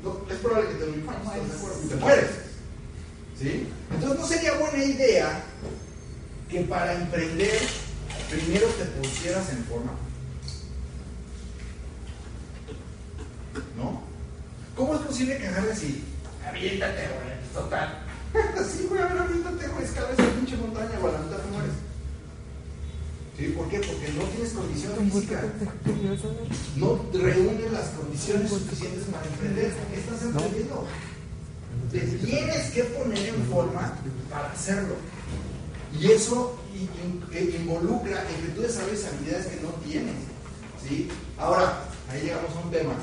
[0.04, 1.90] No, es probable que te lo infartes, ¿estás de acuerdo?
[1.90, 2.30] Te mueres.
[3.40, 3.68] ¿Sí?
[3.94, 5.44] Entonces no sería buena idea
[6.50, 7.60] que para emprender
[8.30, 9.92] primero te pusieras en forma.
[13.76, 14.02] ¿No?
[14.76, 16.04] ¿Cómo es posible que agarres y
[16.48, 17.54] aviéntate, güey?
[17.54, 18.04] Total.
[18.72, 21.52] sí, güey, a ver, aviéntate, güey, escala esa pinche montaña, güey, a la mitad te
[21.52, 21.74] mueres.
[23.38, 23.46] ¿Sí?
[23.56, 23.80] ¿Por qué?
[23.80, 25.44] Porque no tienes condición física.
[26.76, 29.74] No reúnes las condiciones suficientes para emprender.
[29.94, 30.88] ¿Qué estás emprendiendo?
[32.00, 33.98] Tienes que poner en forma
[34.30, 34.96] para hacerlo.
[36.00, 36.60] Y eso
[37.32, 40.16] eh, involucra en que tú desarrolles habilidades que no tienes.
[40.88, 41.10] ¿sí?
[41.38, 42.94] Ahora, ahí llegamos a un tema.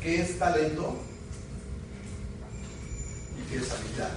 [0.00, 0.96] ¿Qué es talento?
[3.38, 4.10] ¿Y qué es habilidad?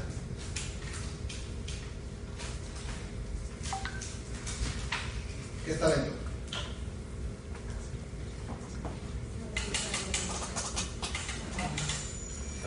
[5.65, 6.18] ¿Qué es talento?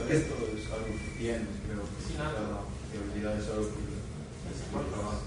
[0.03, 2.61] Talento es algo que tienes, creo que sí, nada,
[2.93, 5.23] y habilidad es algo que es trabajo.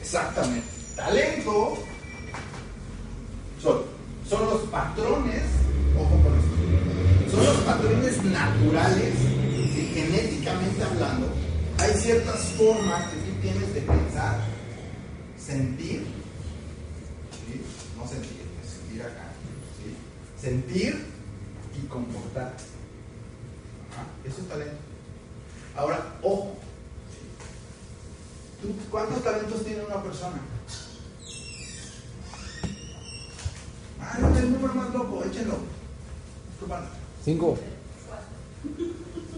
[0.00, 0.66] Exactamente.
[0.96, 1.78] Talento
[3.62, 3.82] son,
[4.28, 5.42] son los patrones,
[5.96, 9.14] ojo con esto, son los patrones naturales,
[9.72, 9.92] ¿sí?
[9.94, 11.28] genéticamente hablando.
[11.78, 14.40] Hay ciertas formas que tú tienes de pensar,
[15.38, 16.06] sentir,
[17.96, 19.30] no sentir, sentir acá,
[19.78, 19.94] ¿sí?
[20.40, 21.06] sentir
[21.80, 22.56] y comportar.
[24.38, 24.76] Es talento.
[25.76, 26.56] Ahora, ojo,
[28.60, 30.36] ¿Tú ¿Cuántos talentos tiene una persona?
[34.00, 35.58] Ah, no, el número más loco, échenlo.
[36.66, 36.88] ¿Cuánto?
[37.24, 37.56] Cinco.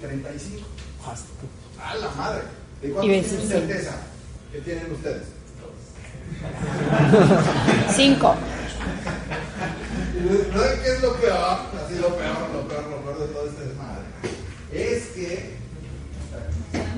[0.00, 0.66] 35.
[1.82, 2.42] ¡A la madre!
[2.80, 3.96] ¿De a tienen certeza
[4.52, 5.26] que tienen ustedes?
[7.94, 8.34] Cinco.
[10.14, 11.58] Y ¿saben qué es lo peor?
[11.84, 13.99] Así lo peor, lo peor, lo peor de todo este desmadre.
[14.72, 15.56] Es que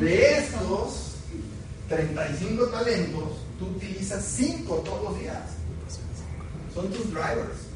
[0.01, 1.13] de estos
[1.89, 5.43] 35 talentos, tú utilizas 5 todos los días.
[6.75, 7.73] Son tus drivers.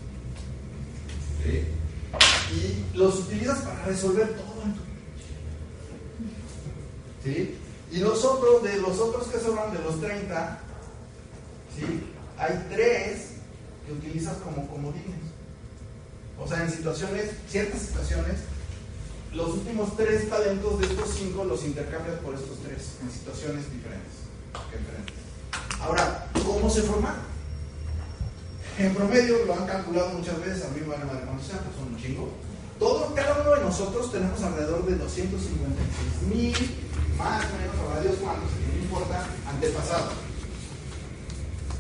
[2.53, 4.81] Y los utilizas para resolver todo en tu
[7.25, 7.59] ¿Sí?
[7.93, 10.59] Y nosotros, de los otros que sobran, de los 30,
[11.77, 12.01] ¿sí?
[12.39, 13.27] hay 3
[13.87, 15.21] que utilizas como comodines.
[16.39, 18.37] O sea, en situaciones, ciertas situaciones,
[19.37, 24.25] los últimos tres talentos de estos cinco los intercambias por estos tres, en situaciones diferentes.
[25.81, 27.17] Ahora, ¿cómo se forman?
[28.79, 31.93] En promedio lo han calculado muchas veces, a mí me van a sean, pues son
[31.93, 32.33] un chingo.
[33.15, 36.57] Cada uno de nosotros tenemos alrededor de 256 mil,
[37.19, 40.15] más o menos, a Dios cuántos, no importa, antepasados.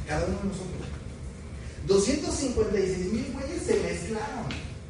[0.07, 0.89] Cada uno de nosotros.
[1.87, 4.47] 256 mil güeyes se mezclaron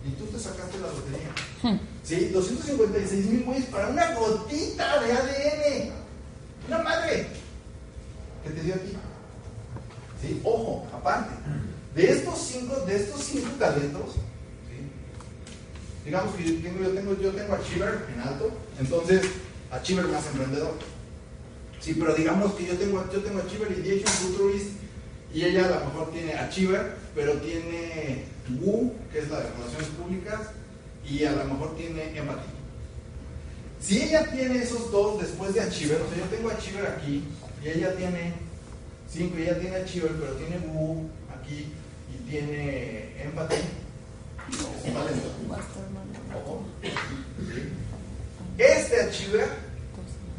[0.06, 1.86] y tú te sacaste la lotería.
[2.06, 2.26] ¿Sí?
[2.26, 5.90] 256 mil güeyes para una gotita de ADN.
[6.68, 7.26] Una madre
[8.44, 8.92] que te dio aquí.
[10.22, 10.40] ¿Sí?
[10.44, 11.30] Ojo, aparte,
[11.96, 14.14] de estos cinco, de estos cinco talentos,
[16.04, 19.22] digamos que yo tengo, yo tengo, yo tengo Achiever en alto, entonces
[19.72, 20.74] Achiever más emprendedor.
[21.80, 24.70] Sí, pero digamos que yo tengo, yo tengo Achiever Ideation Futurist
[25.34, 28.24] y ella a lo mejor tiene Achiever, pero tiene
[28.60, 30.40] WU, que es la de Relaciones Públicas,
[31.08, 32.48] y a lo mejor tiene Empathy.
[33.80, 37.24] Si ella tiene esos dos después de Achiever, o sea, yo tengo Achiever aquí,
[37.62, 38.34] y ella tiene
[39.12, 41.72] 5, y ella tiene Achiever, pero tiene WU aquí,
[42.12, 43.06] y tiene.
[46.34, 46.64] Ojo.
[48.58, 49.48] Este Achiever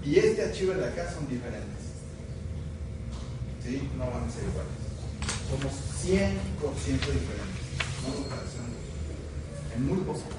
[0.03, 1.67] y este Achiever de acá son diferentes.
[3.63, 3.89] ¿Sí?
[3.97, 4.88] No van a ser iguales
[5.49, 7.63] somos 100% diferentes.
[8.03, 8.10] No
[9.75, 10.37] En muy poco.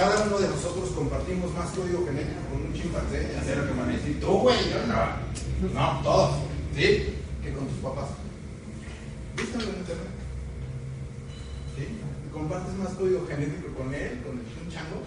[0.00, 3.80] Cada uno de nosotros compartimos más código genético con un chimpancé, ya sea lo que
[3.80, 5.74] a decir, tú, güey, yo no.
[5.74, 6.40] No, todos.
[6.74, 7.12] ¿Sí?
[7.44, 8.08] Que con tus papás.
[9.36, 10.14] Búscalo en internet.
[11.76, 11.84] ¿Sí?
[12.32, 15.04] Compartes más código genético con él, con el chango,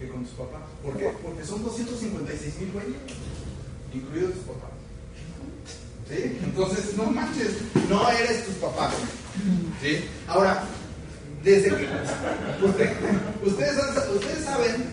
[0.00, 0.62] que con tus papás.
[0.82, 1.14] ¿Por qué?
[1.22, 2.98] Porque son 256 mil güeyes,
[3.94, 4.74] incluidos tus papás.
[6.10, 8.92] Entonces, no manches, no eres tus papás.
[9.80, 10.04] ¿Sí?
[10.26, 10.64] Ahora,
[11.42, 11.88] desde que
[12.62, 13.76] ustedes,
[14.14, 14.84] ustedes saben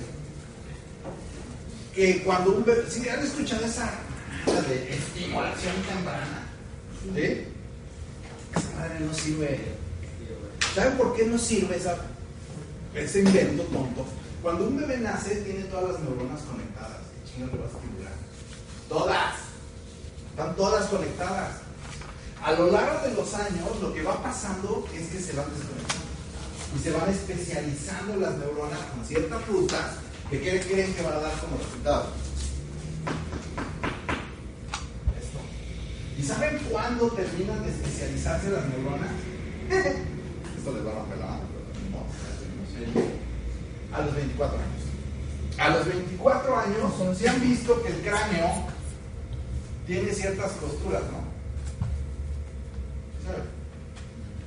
[1.94, 3.92] que cuando un bebé, si han escuchado esa
[4.68, 6.48] de estimulación temprana,
[7.14, 7.46] ¿sí?
[8.56, 9.60] Esa madre no sirve.
[10.74, 11.80] ¿Saben por qué no sirve
[12.96, 14.06] ese invento tonto?
[14.42, 17.02] Cuando un bebé nace, tiene todas las neuronas conectadas.
[17.36, 18.14] ¿Qué le vas a estimular?
[18.88, 19.36] Todas.
[20.32, 21.52] Están todas conectadas.
[22.42, 26.09] A lo largo de los años, lo que va pasando es que se van desconectando
[26.76, 29.96] y se van especializando las neuronas con ciertas rutas
[30.30, 32.08] que creen que van a dar como resultado.
[35.20, 35.40] Esto.
[36.18, 39.10] ¿Y saben cuándo terminan de especializarse las neuronas?
[40.58, 41.42] Esto les va a romper la mano,
[43.92, 44.80] a los 24 años.
[45.58, 48.68] A los 24 años se han visto que el cráneo
[49.88, 51.30] tiene ciertas costuras, ¿no?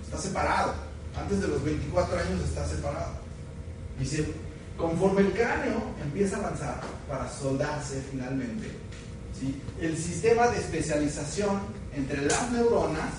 [0.04, 0.91] Está separado.
[1.16, 3.12] Antes de los 24 años está separado.
[4.00, 4.06] Y
[4.76, 8.68] conforme el cráneo empieza a avanzar para soldarse finalmente,
[9.38, 9.60] ¿sí?
[9.80, 11.60] el sistema de especialización
[11.94, 13.10] entre las neuronas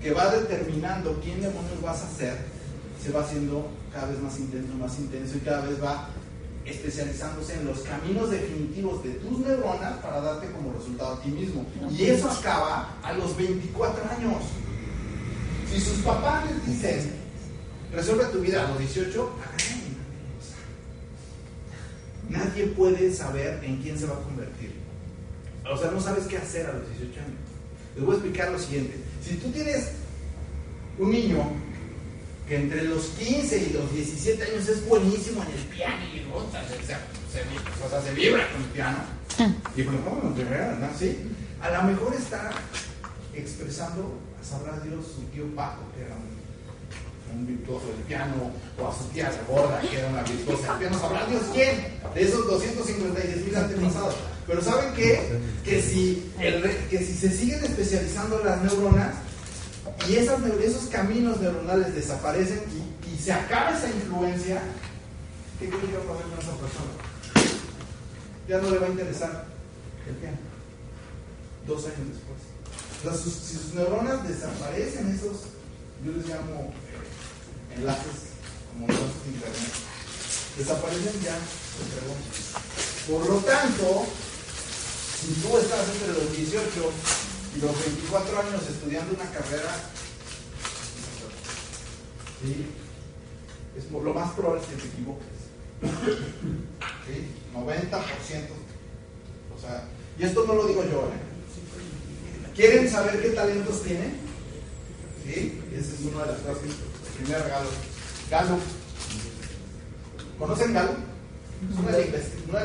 [0.00, 2.36] que va determinando quién demonios vas a ser,
[3.02, 6.08] se va haciendo cada vez más intenso, más intenso y cada vez va
[6.64, 11.66] especializándose en los caminos definitivos de tus neuronas para darte como resultado a ti mismo.
[11.90, 14.42] Y eso acaba a los 24 años.
[15.72, 17.12] Si sus papás les dicen,
[17.92, 19.30] resuelve tu vida a los 18,
[22.28, 24.74] nadie puede saber en quién se va a convertir.
[25.70, 27.40] O sea, no sabes qué hacer a los 18 años.
[27.96, 28.96] Les voy a explicar lo siguiente.
[29.24, 29.92] Si tú tienes
[30.98, 31.42] un niño
[32.46, 36.50] que entre los 15 y los 17 años es buenísimo en el piano y o
[36.50, 38.98] sea, se, se vibra con el piano.
[39.38, 39.80] Mm.
[39.80, 40.90] Y pues, no, ¿verdad?
[40.98, 41.16] ¿Sí?
[41.62, 42.50] A lo mejor está
[43.32, 49.04] expresando, sabrá Dios, su tío Paco, que era un, virtuoso del piano, o a su
[49.04, 53.56] tía gorda, que era una virtuosa del piano, sabrá Dios quién, de esos 256 mil
[53.56, 54.14] antepasados.
[54.46, 55.40] Pero ¿saben qué?
[55.64, 56.30] Que si,
[56.90, 59.14] que si se siguen especializando las neuronas,
[60.08, 64.60] y esos caminos neuronales desaparecen y, se acaba esa influencia,
[65.60, 66.90] ¿qué creen que va a pasar con esa persona?
[68.48, 69.44] Ya no le va a interesar
[70.08, 70.38] el piano.
[71.64, 72.51] Dos años después.
[73.10, 75.50] Si sus neuronas desaparecen esos
[76.04, 78.34] yo les llamo eh, enlaces,
[78.72, 79.72] como enlaces de internet,
[80.58, 82.30] desaparecen ya, te pregunto.
[83.08, 84.06] Por lo tanto,
[85.20, 86.68] si tú estás entre los 18
[87.56, 89.74] y los 24 años estudiando una carrera,
[92.42, 92.66] ¿sí?
[93.76, 95.26] es lo más probable es que te equivoques.
[97.06, 97.26] ¿Sí?
[97.54, 97.92] 90%.
[99.56, 99.88] O sea,
[100.18, 101.31] y esto no lo digo yo, ¿eh?
[102.54, 104.14] ¿Quieren saber qué talentos tienen?
[105.24, 105.58] ¿Sí?
[105.74, 107.68] Esa es una de las cosas el primer regalo.
[108.30, 108.60] Gallup.
[110.38, 110.98] ¿Conocen Gallup?
[111.70, 112.10] Es una de,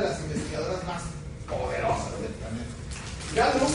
[0.04, 1.04] las investigadoras más
[1.48, 2.74] poderosas del planeta.
[3.36, 3.72] Gallup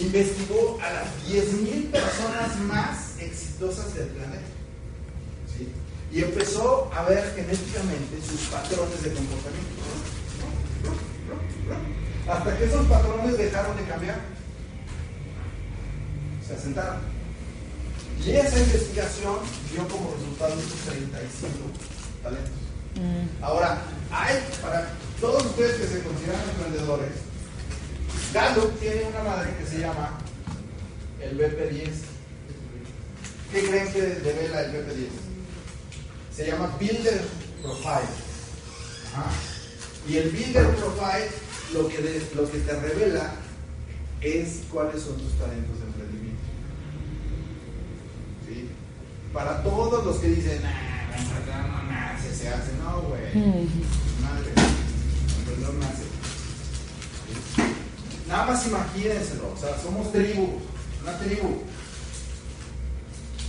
[0.00, 4.46] investigó a las 10.000 personas más exitosas del planeta.
[5.56, 5.72] ¿sí?
[6.12, 9.74] Y empezó a ver genéticamente sus patrones de comportamiento.
[12.28, 14.33] Hasta que esos patrones dejaron de cambiar.
[16.54, 16.96] Se asentaron.
[18.24, 19.36] Y esa investigación
[19.72, 21.48] dio como resultado estos 35
[22.22, 22.50] talentos.
[23.42, 24.88] Ahora, hay para
[25.20, 27.10] todos ustedes que se consideran emprendedores,
[28.32, 30.18] Gallup tiene una madre que se llama
[31.20, 31.90] el BP10.
[33.52, 35.08] ¿Qué creen que devela el BP10?
[36.36, 37.20] Se llama Builder
[37.62, 38.08] Profile.
[39.12, 39.30] Ajá.
[40.08, 41.28] Y el Builder Profile
[41.72, 43.34] lo que, de- lo que te revela
[44.20, 46.42] es cuáles son tus talentos de emprendimiento.
[48.48, 48.68] ¿Sí?
[49.34, 53.34] Para todos los que dicen, la emprendedor no nace, se hace, no, güey.
[54.22, 56.04] Madre, el emprendedor nace.
[58.28, 60.60] Nada más imagínenselo, o sea, somos tribu,
[61.02, 61.62] una tribu.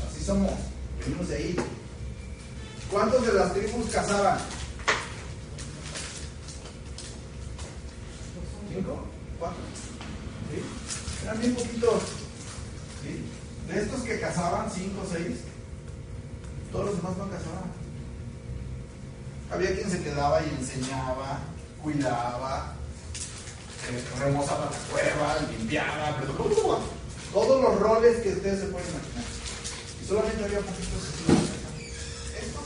[0.10, 0.54] Así somos,
[1.00, 1.56] venimos de ahí.
[2.90, 4.40] ¿Cuántos de las tribus cazaban?
[8.74, 9.06] ¿Cinco?
[9.38, 9.58] ¿Cuatro?
[10.52, 11.24] ¿Sí?
[11.24, 12.02] Eran bien poquitos.
[13.04, 13.72] ¿Sí?
[13.72, 15.38] De estos que cazaban, cinco o seis,
[16.76, 16.95] todos los
[19.52, 21.40] Había quien se quedaba y enseñaba,
[21.82, 22.74] cuidaba,
[23.90, 26.34] eh, remozaba la cueva, limpiaba, pero
[27.32, 29.24] todos los roles que ustedes se pueden imaginar.
[30.02, 31.04] Y solamente había poquitos.
[32.42, 32.66] Estos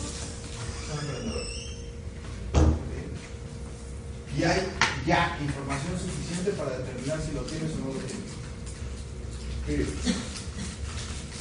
[0.87, 1.59] son emprendedores.
[4.37, 4.67] Y hay
[5.05, 8.29] ya información suficiente para determinar si lo tienes o no lo tienes.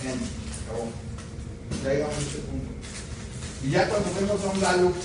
[0.02, 0.18] Bien,
[0.64, 1.07] acabó.
[1.84, 2.70] Ya llegamos a este punto.
[3.62, 4.96] Y ya cuando vemos a un Gallup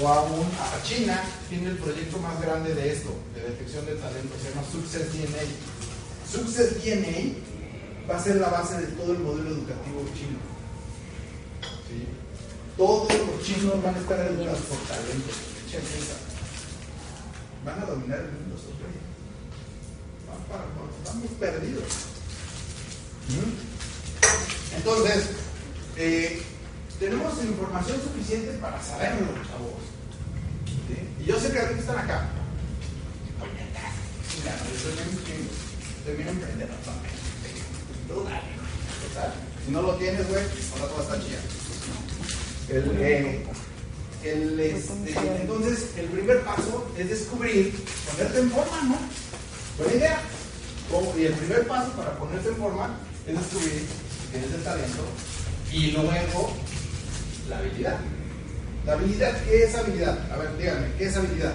[0.00, 3.94] o a, un, a China, tiene el proyecto más grande de esto, de detección de
[3.96, 5.44] talento, se llama Success DNA.
[6.30, 7.34] Success DNA
[8.08, 10.38] va a ser la base de todo el modelo educativo chino.
[12.76, 15.32] Todos los chinos van a estar educados por talento.
[17.64, 19.00] Van a dominar el mundo sorpresa.
[20.28, 20.64] Van para
[21.02, 21.84] Estamos perdidos.
[23.28, 24.76] ¿Mm?
[24.76, 25.45] Entonces,
[25.96, 26.42] eh,
[26.98, 29.82] tenemos información suficiente para saberlo, chavos.
[30.88, 31.22] ¿Sí?
[31.22, 32.28] Y yo sé que ahorita están acá.
[34.28, 34.92] Chingada, yo soy
[36.14, 37.14] bien bien emprendedor también.
[38.08, 38.56] Tú dale.
[39.08, 39.34] Total.
[39.64, 41.40] Si no lo tienes, güey, ahora todo está chida.
[42.68, 43.46] El, eh,
[44.24, 47.74] el, este, entonces, el primer paso es descubrir,
[48.10, 48.98] ponerte en forma, ¿no?
[49.78, 50.20] Buena idea.
[50.90, 51.14] ¿Cómo?
[51.18, 55.02] Y el primer paso para ponerte en forma es descubrir que tienes el talento
[55.72, 56.52] y luego
[57.48, 57.98] la habilidad.
[58.84, 60.32] ¿La habilidad qué es habilidad?
[60.32, 61.54] A ver, díganme, ¿qué es habilidad?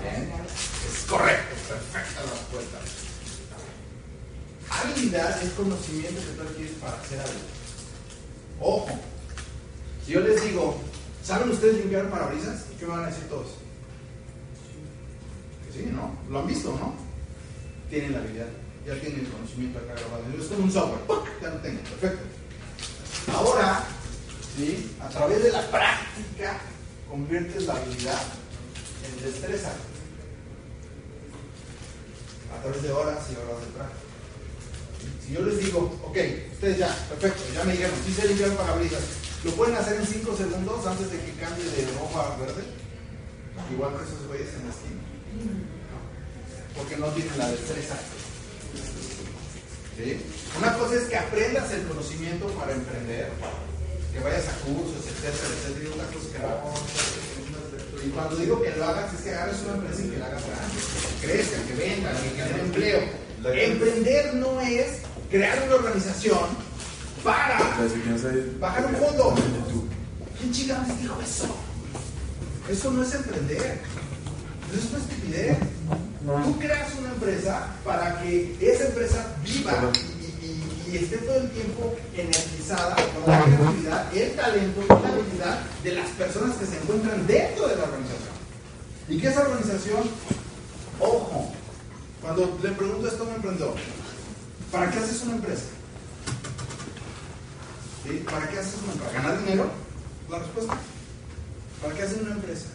[0.00, 0.32] Bien.
[0.88, 2.78] Es correcto, perfecta la respuesta.
[4.70, 7.40] Habilidad es conocimiento que tú adquieres para hacer algo.
[8.60, 8.98] Ojo,
[10.04, 10.80] si yo les digo,
[11.22, 12.64] ¿saben ustedes limpiar parabrisas?
[12.78, 13.48] ¿Qué me van a decir todos?
[15.66, 16.16] Que sí, ¿no?
[16.28, 16.94] Lo han visto, ¿no?
[17.88, 18.46] Tienen la habilidad,
[18.90, 20.24] ya tienen el conocimiento acá grabado.
[20.36, 22.24] Es como un software, ya lo tengo, perfecto.
[23.32, 23.84] Ahora,
[24.56, 24.90] ¿sí?
[25.00, 26.58] a través de la práctica,
[27.08, 28.22] conviertes la habilidad
[29.06, 29.70] en destreza.
[32.50, 34.00] A través de horas y horas de práctica.
[35.24, 36.18] Si yo les digo, ok,
[36.54, 39.02] ustedes ya, perfecto, ya me dijeron, sí sé limpiar parabrisas,
[39.44, 42.64] ¿lo pueden hacer en 5 segundos antes de que cambie de rojo a verde?
[43.72, 45.00] Igual que esos güeyes en la esquina.
[46.76, 47.94] Porque no tienen la destreza.
[50.02, 50.16] ¿Sí?
[50.58, 53.28] Una cosa es que aprendas el conocimiento para emprender,
[54.12, 58.06] que vayas a cursos, etcétera, etcétera, y otra cosa que lo.
[58.06, 60.42] Y cuando digo que lo hagas, es que agarres una empresa y que la hagas
[60.46, 60.80] grande,
[61.20, 63.00] que crezca, que venda, que genere empleo.
[63.44, 64.86] Emprender no es
[65.30, 66.48] crear una organización
[67.22, 67.58] para
[68.58, 69.34] bajar un fondo.
[70.38, 71.54] ¿Quién chingados dijo eso?
[72.70, 73.80] Eso no es emprender.
[74.70, 75.58] Eso es una estupidez.
[76.20, 79.72] Tú creas una empresa para que esa empresa viva
[80.86, 85.92] y, esté todo el tiempo energizada con la creatividad, el talento y la habilidad de
[85.92, 88.34] las personas que se encuentran dentro de la organización.
[89.08, 90.02] Y que esa organización,
[90.98, 91.52] ojo,
[92.20, 93.74] cuando le pregunto esto a un emprendedor,
[94.70, 95.66] ¿para qué haces una empresa?
[98.30, 99.12] ¿Para qué haces una empresa?
[99.12, 99.70] ¿Para ganar dinero?
[100.28, 100.76] La respuesta.
[101.80, 102.66] ¿Para qué haces una empresa?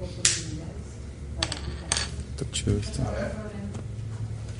[0.00, 0.86] Para generar oportunidades
[1.36, 1.52] para
[2.30, 3.02] Está chido esto.
[3.02, 3.30] A ver,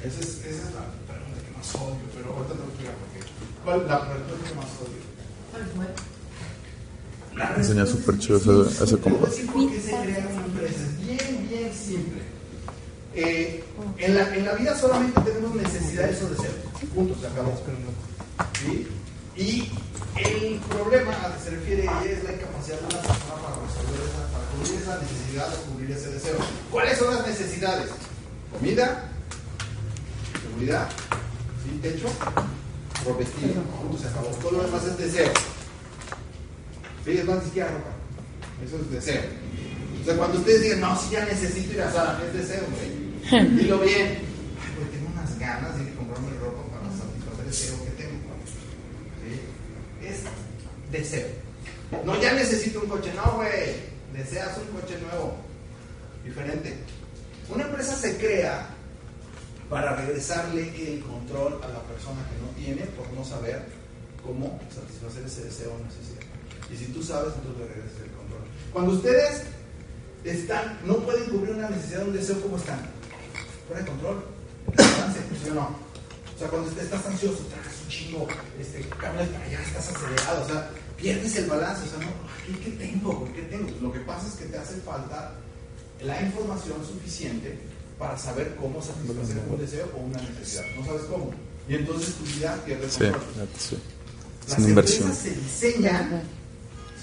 [0.04, 2.94] esa es, esa es la pregunta que más odio, pero ahorita te voy a explicar
[3.00, 3.20] por qué.
[3.64, 5.00] ¿Cuál es la pregunta que más odio?
[7.36, 8.42] La Enseña respuesta súper simple.
[8.70, 8.96] ese-
[9.30, 10.82] decir por qué se crea una empresa.
[10.82, 12.20] Es bien, bien simple.
[13.14, 13.64] Eh,
[13.98, 16.54] en, la, en la vida solamente tenemos necesidades o deseos.
[16.94, 17.52] Punto, se acabó.
[18.60, 18.86] ¿Sí?
[19.36, 19.70] Y
[20.16, 24.26] el problema al que se refiere es la incapacidad de una persona para resolver esa,
[24.32, 26.36] para cubrir esa necesidad o cubrir ese deseo.
[26.70, 27.90] ¿Cuáles son las necesidades?
[28.52, 29.10] Comida,
[30.42, 30.88] seguridad,
[31.64, 31.78] ¿sí?
[31.80, 32.08] techo,
[33.04, 33.62] por vestido.
[33.80, 34.28] Punto, se acabó.
[34.28, 35.32] Todo lo demás es deseo.
[37.04, 37.90] Sí, es más ni siquiera ropa.
[38.64, 39.22] Eso es deseo.
[40.00, 43.48] O sea, cuando ustedes digan, no, si ya necesito ir a Zara, es deseo, güey.
[43.56, 44.18] Dilo bien.
[44.60, 47.90] Ay, güey, tengo unas ganas de ir a comprarme ropa para satisfacer ese deseo que
[48.02, 48.18] tengo.
[49.20, 50.06] ¿Sí?
[50.06, 50.24] Es
[50.90, 51.28] deseo.
[52.04, 53.12] No, ya necesito un coche.
[53.14, 53.90] No, güey.
[54.12, 55.36] Deseas un coche nuevo.
[56.24, 56.76] Diferente.
[57.48, 58.68] Una empresa se crea
[59.68, 63.64] para regresarle el control a la persona que no tiene por no saber
[64.24, 66.22] cómo satisfacer ese deseo o necesidad.
[66.72, 68.40] Y si tú sabes, entonces le regresas el control.
[68.72, 69.42] Cuando ustedes
[70.24, 72.80] están, no pueden cubrir una necesidad, un deseo, ¿cómo están?
[73.66, 74.24] Fuera de control.
[74.76, 75.89] Descanse, ¿sí o no?
[76.40, 78.26] O sea, cuando estás ansioso, tragas un chingo,
[78.58, 82.12] este, caminas para allá, estás acelerado, o sea, pierdes el balance, o sea, no,
[82.46, 83.28] ¿qué, qué tengo?
[83.34, 83.68] ¿Qué tengo?
[83.82, 85.34] Lo que pasa es que te hace falta
[86.00, 87.58] la información suficiente
[87.98, 90.64] para saber cómo satisfacer un deseo o una necesidad.
[90.78, 91.30] No sabes cómo.
[91.68, 93.22] Y entonces tu vida pierde Sí, control.
[93.58, 93.76] sí.
[94.44, 95.10] Es Las una inversión.
[95.10, 96.22] empresas se diseñan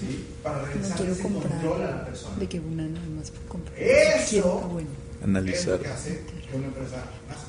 [0.00, 0.26] ¿sí?
[0.42, 2.36] para No regresar quiero ese control a la comprar persona.
[2.38, 3.72] de que una nada más compra.
[3.76, 4.26] Eso.
[4.30, 4.88] Quiero, bueno,
[5.20, 5.68] Es Analizar.
[5.78, 6.96] lo que hace que una empresa
[7.28, 7.46] nazca.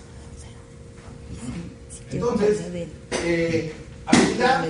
[2.10, 2.88] Quiero Entonces, de
[3.24, 3.74] eh,
[4.06, 4.66] habilidad,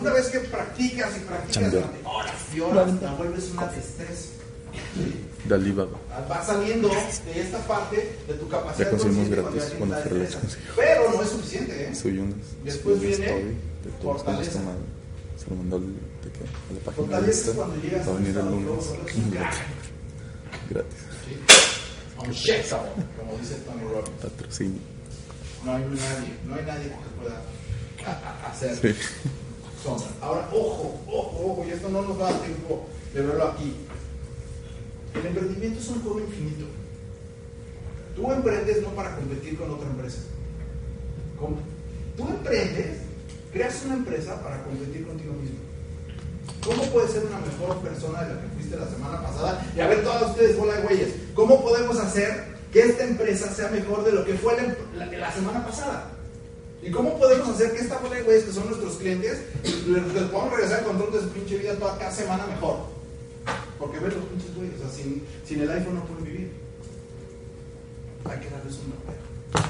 [0.00, 4.28] una vez que practicas y practicas durante horas y horas, la vuelves una destreza.
[4.94, 5.24] ¿sí?
[5.48, 5.98] De Alibaba.
[6.30, 9.96] Va saliendo de esta parte de tu capacidad Ya conseguimos gratis cuando.
[10.76, 11.94] Pero no es suficiente, ¿eh?
[11.94, 14.60] Soy unas Después de viene de todos los fortaleza.
[15.38, 18.12] Se lo mandó al- de que, a la página de Fortaleza es cuando llegas Va
[18.12, 18.84] a venir el de lunes.
[20.70, 20.98] Gratis.
[22.18, 24.22] Uncheckable, como dice Tony Robbins.
[24.22, 24.80] Patrocinio.
[25.64, 27.40] No hay nadie, no hay nadie que te pueda
[28.06, 28.94] a- a- hacer Sí.
[29.82, 30.06] sombra.
[30.20, 33.74] Ahora, ojo, ojo, ojo, y esto no nos da tiempo de verlo aquí.
[35.14, 36.66] El emprendimiento es un juego infinito.
[38.16, 40.18] Tú emprendes no para competir con otra empresa.
[41.38, 41.56] Com-
[42.16, 42.98] Tú emprendes,
[43.52, 45.58] creas una empresa para competir contigo mismo.
[46.64, 49.66] ¿Cómo puedes ser una mejor persona de la que fuiste la semana pasada?
[49.76, 53.68] Y a ver, todas ustedes, bola de güeyes, ¿cómo podemos hacer que esta empresa sea
[53.68, 56.10] mejor de lo que fue la, em- semana pasada?
[56.82, 59.42] ¿Y cómo podemos hacer que esta bola de güeyes que son nuestros clientes
[59.86, 62.78] les, les podamos regresar el control de su pinche vida toda cada semana mejor?
[63.78, 66.52] Porque ven los pinches güeyes, o sea, sin, sin el iPhone no pueden vivir.
[68.28, 69.68] Hay que darles un apoyo.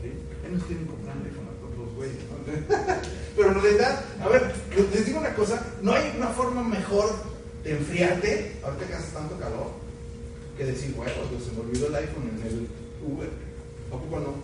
[0.00, 0.12] ¿Sí?
[0.46, 2.16] Ellos que comprar un iPhone a todos los güeyes.
[2.30, 2.96] ¿no?
[3.36, 4.52] Pero en realidad, a ver,
[4.94, 7.10] les digo una cosa, no hay una forma mejor
[7.64, 9.81] de enfriarte, ahorita que hace tanto calor,
[10.66, 12.68] decir, bueno, pues se me olvidó el iPhone en el
[13.06, 13.28] Uber.
[13.88, 14.34] ¿A poco no?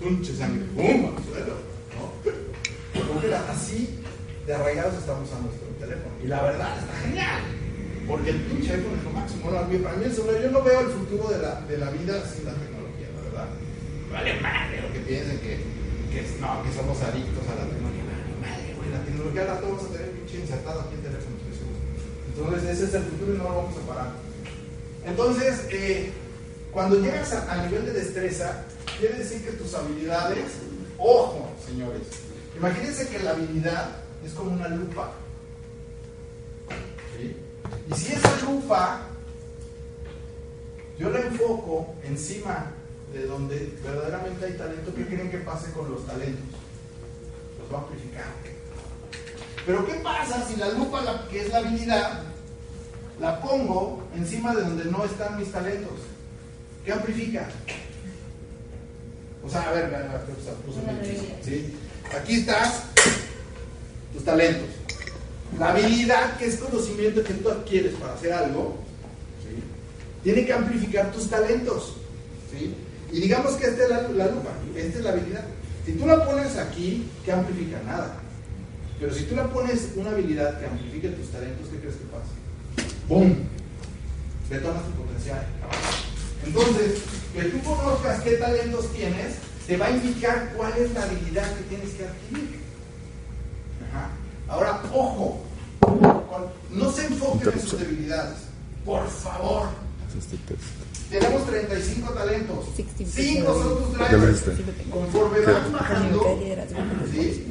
[0.00, 1.12] Pinche sangre, ¡pum!
[1.14, 3.06] ¿no?
[3.06, 3.98] Como que la- así
[4.46, 6.14] de arraigados estamos a nuestro teléfono.
[6.22, 7.40] Y la verdad está genial.
[8.06, 9.50] Porque el pinche iPhone es lo máximo.
[9.50, 12.20] Bueno, para mí el celular, yo no veo el futuro de la, de la vida
[12.28, 13.48] sin la tecnología, la verdad.
[14.12, 15.56] Vale madre lo que piensen que,
[16.12, 18.04] que, no, que somos adictos a la tecnología.
[18.44, 21.34] Madre, la tecnología la vamos a tener pinche insertada aquí en el teléfono.
[22.34, 24.10] Entonces ese es el futuro y no lo vamos a parar.
[25.04, 26.12] Entonces, eh,
[26.72, 28.64] cuando llegas a, a nivel de destreza,
[28.98, 30.52] quiere decir que tus habilidades,
[30.98, 32.02] ojo, señores,
[32.56, 35.12] imagínense que la habilidad es como una lupa.
[37.16, 37.36] ¿sí?
[37.90, 39.08] Y si esa lupa
[40.98, 42.70] yo la enfoco encima
[43.12, 46.60] de donde verdaderamente hay talento, ¿qué creen que pase con los talentos?
[47.58, 48.24] Los va a amplificar.
[49.66, 52.22] Pero ¿qué pasa si la lupa, que es la habilidad,
[53.20, 55.92] la pongo encima de donde no están mis talentos?
[56.84, 57.48] ¿Qué amplifica?
[59.44, 59.90] O sea, a ver.
[62.20, 62.84] Aquí estás,
[64.12, 64.68] tus talentos.
[65.58, 68.76] La habilidad, que es conocimiento que tú adquieres para hacer algo,
[69.42, 69.62] ¿sí?
[70.22, 71.96] tiene que amplificar tus talentos.
[72.50, 72.74] ¿sí?
[73.12, 75.44] Y digamos que esta es la, la lupa, esta es la habilidad.
[75.86, 77.80] Si tú la pones aquí, ¿qué amplifica?
[77.84, 78.16] Nada.
[78.98, 82.30] Pero si tú la pones una habilidad que amplifique tus talentos, ¿qué crees que pasa?
[83.08, 83.34] ¡Bum!
[84.48, 85.46] Detonas tu potencial.
[86.46, 87.02] Entonces,
[87.34, 89.36] que tú conozcas qué talentos tienes,
[89.66, 92.60] te va a indicar cuál es la habilidad que tienes que adquirir.
[93.90, 94.10] Ajá.
[94.48, 95.42] Ahora, ojo,
[96.70, 98.38] no se enfoquen en sus debilidades.
[98.84, 99.68] Por favor,
[100.18, 100.62] Este test.
[101.10, 102.66] tenemos 35 talentos.
[102.76, 103.04] 60.
[103.20, 104.42] 5 son tus ¿Ya lo drivers.
[104.90, 106.38] Conforme vas bajando,
[107.12, 107.46] ¿sí?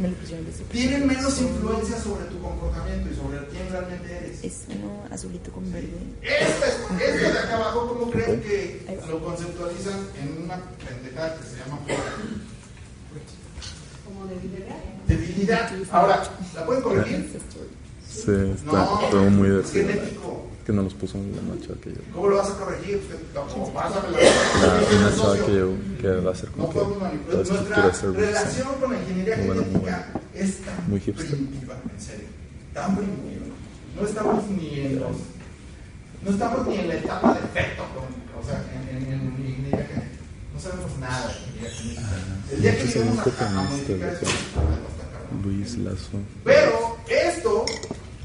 [0.72, 4.44] Tienen menos influencia sobre tu comportamiento y sobre quién realmente eres.
[4.44, 5.90] Es uno azulito con verde.
[6.22, 11.58] Este, este de acá abajo, ¿cómo creen que lo conceptualizan en una pendejada que se
[11.58, 11.80] llama
[14.06, 14.76] Como debilidad.
[15.08, 15.72] debilidad?
[15.92, 16.24] Ahora,
[16.56, 17.30] ¿la pueden corregir?
[18.10, 20.48] Sí, está No, todo muy genético.
[20.66, 22.02] Que no los puso en la noche aquello.
[22.14, 23.02] ¿Cómo lo vas a corregir?
[23.34, 25.46] No, pásame la- chava socio.
[25.46, 25.70] que yo
[26.02, 27.42] que va a ser No como que podemos toda manipular.
[27.42, 28.26] estructura Nuestra de servicio.
[28.26, 32.28] relación con la ingeniería Muy bueno, muy genética es tan Muy primitiva, en serio.
[32.74, 33.46] Tan primitiva.
[34.00, 35.18] No estamos ni en los.
[36.24, 39.86] No estamos ni en la etapa de efecto, con- o sea, en, en, en ingeniería
[39.86, 40.18] genética.
[40.54, 42.54] No sabemos nada de ingeniería genética.
[42.54, 44.20] El día que lleguemos a, a modificar.
[45.44, 46.20] Luis Lazo.
[46.44, 46.98] Pero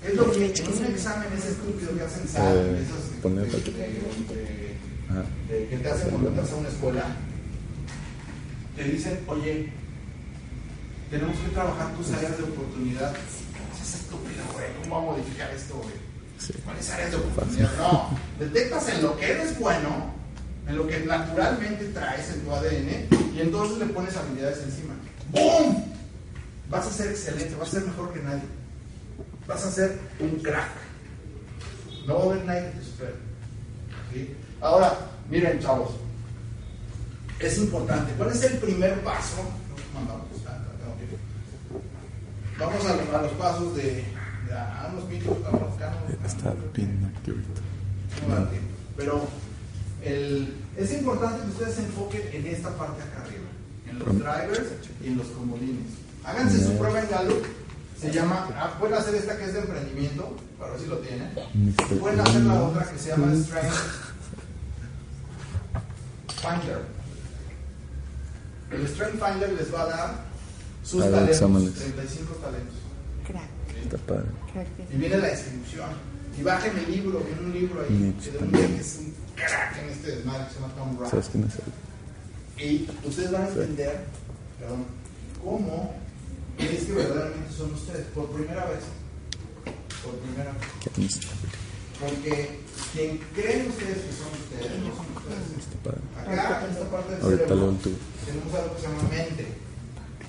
[0.09, 3.47] es lo que en un examen es estúpido que hacen SAT, Eh, esos de- de-
[3.47, 4.77] de-
[5.11, 5.25] Ajá.
[5.49, 7.05] de que te hacen cuando entras a una escuela,
[8.77, 9.69] te dicen, oye,
[11.11, 13.13] tenemos que trabajar tus áreas de oportunidad.
[13.83, 15.95] Es estúpido, güey, ¿cómo va a modificar esto, güey?
[16.39, 16.53] Sí.
[16.65, 17.77] ¿Cuáles áreas de oportunidad?
[17.79, 20.13] No, detectas en lo que eres bueno,
[20.69, 24.95] en lo que naturalmente traes en tu ADN, y entonces le pones habilidades encima.
[25.33, 25.85] ¡Bum!
[26.71, 28.43] Vas a ser excelente, vas a ser mejor que nadie.
[29.49, 30.69] Vas a ser un crack.
[32.07, 32.27] No a
[32.79, 33.15] te supere.
[34.13, 34.35] ¿sí?
[34.61, 34.97] Ahora,
[35.31, 35.91] miren, chavos,
[37.41, 38.13] es importante.
[38.17, 39.37] ¿Cuál es el primer paso?
[42.59, 45.09] Vamos a, lo- a los pasos de, de a unos
[45.75, 47.49] acá, no, Está bien no tiempo.
[48.97, 49.27] Pero
[50.03, 53.47] el- es importante que ustedes se enfoquen en esta parte acá arriba,
[53.89, 54.73] en los drivers
[55.03, 55.87] y en los comodines.
[56.25, 57.45] Háganse su prueba en Gallup.
[58.01, 61.31] Se llama, ah, pueden hacer esta que es de emprendimiento, para ver si lo tienen.
[61.99, 63.75] Pueden hacer la otra que se llama Strength
[66.41, 66.85] Finder.
[68.71, 70.25] El Strength Finder les va a dar
[70.85, 71.75] sus talentos, exámenes.
[71.75, 72.77] 35 talentos.
[73.27, 73.83] Crack.
[73.83, 74.27] Está padre.
[74.53, 74.69] Crack.
[74.93, 75.91] Y viene la descripción.
[76.39, 79.15] Y bajen el libro, viene un libro ahí que de un güey que es un
[79.35, 81.11] crack en este desmadre que se llama Tom Rath.
[81.11, 82.65] ¿Sabes quién es él?
[82.65, 84.05] Y ustedes van a entender,
[84.61, 84.85] perdón,
[85.43, 85.95] cómo
[86.67, 88.81] es que verdaderamente son ustedes, por primera vez.
[90.03, 91.21] Por primera vez.
[92.01, 92.61] Porque
[92.93, 95.69] quien creen ustedes que son ustedes, no son ustedes.
[95.83, 95.99] Padre.
[96.19, 97.77] Acá, en esta parte del Ahorita cerebro,
[98.27, 99.47] tenemos algo que se llama mente.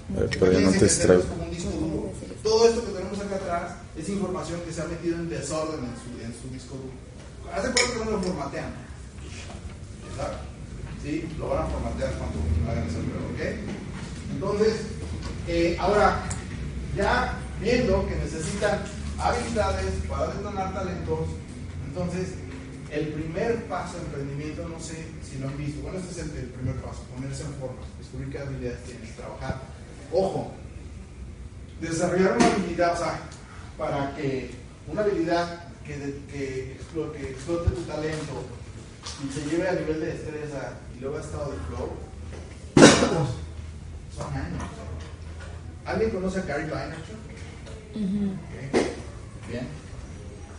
[0.09, 2.11] A ver, ya no te duro.
[2.43, 5.95] Todo esto que tenemos acá atrás es información que se ha metido en desorden en
[5.97, 6.93] su, en su disco duro.
[7.53, 8.73] Hace cuánto que no lo formatean.
[10.17, 10.37] ¿Sabes?
[11.03, 11.29] ¿Sí?
[11.37, 13.41] Lo van a formatear cuando hagan prueba, ¿ok?
[14.33, 14.75] Entonces,
[15.51, 16.21] eh, ahora,
[16.95, 18.81] ya viendo que necesitan
[19.17, 21.27] habilidades para detonar talentos,
[21.87, 22.29] entonces,
[22.91, 26.49] el primer paso de emprendimiento, no sé si lo han visto, bueno, este es el,
[26.49, 29.61] primer paso, ponerse en forma, descubrir qué habilidades tienes, trabajar.
[30.13, 30.51] Ojo,
[31.81, 33.19] desarrollar una habilidad, o sea,
[33.77, 34.51] para que
[34.87, 35.95] una habilidad que,
[36.31, 38.45] que, explo- que explote tu talento
[39.23, 41.89] y se lleve a nivel de destreza y luego a estado de flow,
[44.15, 44.63] son años.
[45.89, 47.17] ¿Alguien conoce a Gary Vaynerchuk?
[47.95, 49.67] Bien.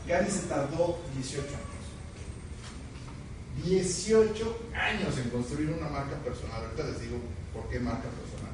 [0.08, 1.70] Gary se tardó 18 años.
[3.64, 6.64] 18 años en construir una marca personal.
[6.64, 7.18] Ahorita les digo
[7.54, 8.50] por qué marca personal.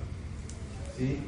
[0.98, 1.20] ¿Sí?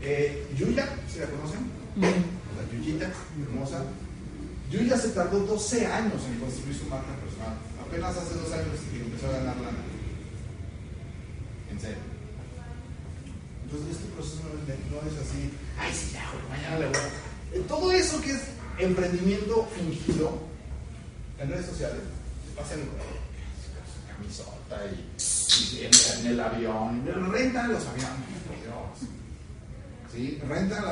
[0.00, 1.60] Eh, Yuya, ¿se la conocen?
[2.00, 3.10] La Yuyita,
[3.42, 3.84] hermosa.
[4.70, 7.58] Yuya se tardó 12 años en construir su marca personal.
[7.86, 9.84] Apenas hace dos años que empezó a ganar lana.
[11.70, 12.09] En serio.
[13.70, 17.56] Entonces este proceso no es, así, ay sí, ya, mañana le voy a...
[17.56, 18.40] Eh, Todo eso que es
[18.78, 20.40] emprendimiento fingido
[21.38, 22.00] en redes sociales,
[22.48, 29.10] se pasa en su camisota y, y en el avión, rentan los aviones, por Dios.
[30.12, 30.40] ¿Sí?
[30.48, 30.84] Rentan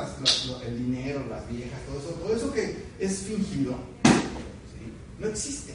[0.65, 3.75] el dinero, las viejas, todo eso, todo eso que es fingido,
[5.19, 5.73] no existe.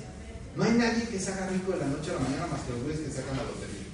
[0.57, 2.73] No hay nadie que se haga rico de la noche a la mañana más que
[2.73, 3.85] los güeyes que sacan la lotería.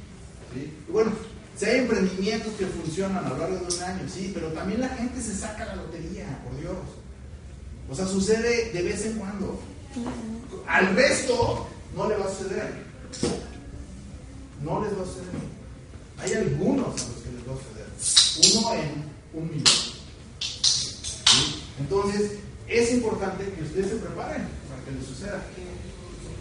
[0.54, 0.72] ¿sí?
[0.88, 1.12] Bueno,
[1.60, 4.88] si hay emprendimientos que funcionan a lo largo de un año, sí, pero también la
[4.88, 6.74] gente se saca la lotería, por Dios.
[7.90, 9.60] O sea, sucede de vez en cuando.
[10.66, 12.72] Al resto no le va a suceder.
[14.62, 15.26] No les va a suceder.
[16.16, 18.56] Hay algunos a los que les va a suceder.
[18.56, 19.04] Uno en
[19.34, 19.74] un millón.
[20.40, 21.62] ¿Sí?
[21.78, 22.38] Entonces,
[22.68, 25.42] es importante que ustedes se preparen para que les suceda.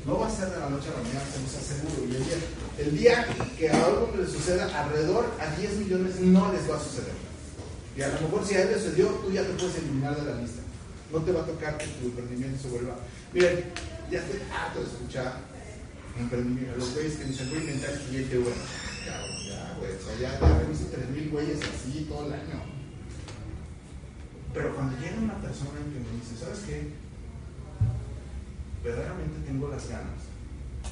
[0.06, 2.08] No va a ser de la noche a la mañana, se los aseguro.
[2.10, 2.38] Y el día,
[2.80, 3.28] el día
[3.58, 7.14] que a algo les suceda, alrededor a 10 millones no les va a suceder.
[7.96, 10.32] Y a lo mejor si a él le sucedió, tú ya te puedes eliminar de
[10.32, 10.62] la lista.
[11.12, 12.96] No te va a tocar que tu emprendimiento se vuelva.
[13.34, 13.66] Miren,
[14.10, 15.42] ya estoy harto de escuchar
[16.18, 18.62] emprendimiento, los güeyes que dicen, voy a inventar cliente bueno.
[19.06, 19.20] Ya,
[19.50, 22.64] ya, güey, o sea, ya, ya reviso 3.000 güeyes así todo el año.
[24.54, 26.94] Pero cuando llega una persona que me dice, ¿sabes qué?
[28.84, 30.29] Verdaderamente tengo las ganas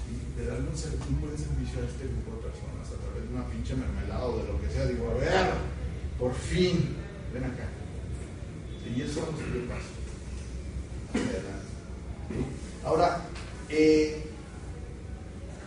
[0.07, 0.15] ¿sí?
[0.39, 3.75] de darle un, buen servicio a este grupo de personas a través de una pinche
[3.75, 4.85] mermelada o de lo que sea.
[4.85, 5.51] Digo, a ver,
[6.17, 6.95] por fin,
[7.33, 7.67] ven acá.
[8.87, 9.43] Y eso es lo que.
[12.27, 12.45] ¿Sí?
[12.83, 13.21] Ahora,
[13.69, 14.23] eh,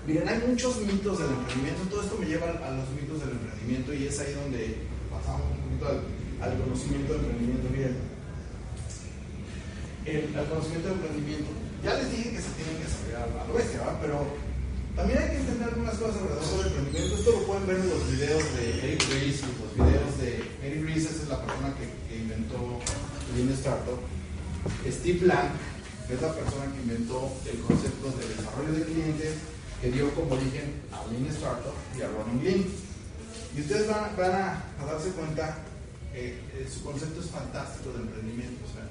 [0.07, 1.83] miren, hay muchos mitos del emprendimiento.
[1.91, 4.77] Todo esto me lleva a los mitos del emprendimiento y es ahí donde
[5.11, 7.69] pasamos un poquito al, al conocimiento del emprendimiento.
[7.71, 7.97] Miren,
[10.07, 11.51] el, al conocimiento del emprendimiento.
[11.83, 13.99] Ya les dije que se tienen que desarrollar a lo bestia, ¿va?
[14.01, 14.27] pero
[14.97, 17.17] también hay que entender algunas cosas alrededor del emprendimiento.
[17.17, 21.05] Esto lo pueden ver en los videos de Eric Ries los videos de Eric Ries,
[21.09, 21.89] esa es la persona que,
[22.21, 22.79] inventó
[23.35, 23.99] Lean Startup.
[24.85, 25.57] Steve Blank,
[26.11, 29.35] es la persona que inventó el concepto de desarrollo de clientes,
[29.81, 32.65] que dio como origen a Lean Startup y a Running Lean.
[33.57, 35.65] Y ustedes van, a darse cuenta
[36.13, 38.69] que eh, su concepto es fantástico de emprendimiento.
[38.69, 38.85] O sea,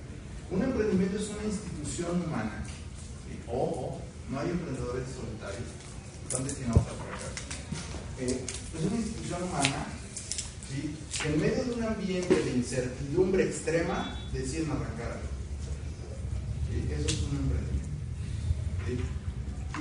[0.50, 2.64] un emprendimiento es una institución humana.
[3.52, 5.68] Ojo, no hay emprendedores solitarios,
[6.28, 7.30] están destinados a fracaso.
[8.20, 8.46] Eh,
[8.78, 9.86] es una institución humana
[10.70, 10.96] ¿sí?
[11.22, 15.30] que en medio de un ambiente de incertidumbre extrema deciden arrancar algo.
[16.94, 17.80] Eso es un emprendimiento.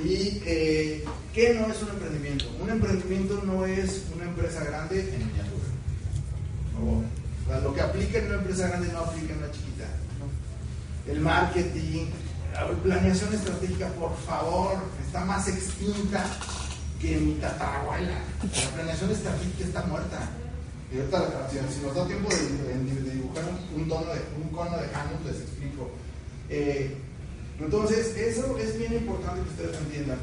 [0.05, 1.05] ¿Y eh,
[1.35, 2.47] qué no es un emprendimiento?
[2.63, 5.65] Un emprendimiento no es una empresa grande en miniatura.
[6.81, 9.89] O sea, lo que aplica en una empresa grande no aplica en una chiquita.
[11.09, 12.07] El marketing,
[12.53, 16.25] la planeación estratégica, por favor, está más extinta
[17.01, 18.19] que mi tatarabuela.
[18.43, 20.19] La planeación estratégica está muerta.
[20.93, 23.45] Y ahorita, la- si, si nos da tiempo de, dibujar
[23.77, 25.91] un, tono de, un cono de Hammond, les explico.
[26.49, 26.97] Eh,
[27.61, 30.19] entonces, eso es bien importante que ustedes entiendan.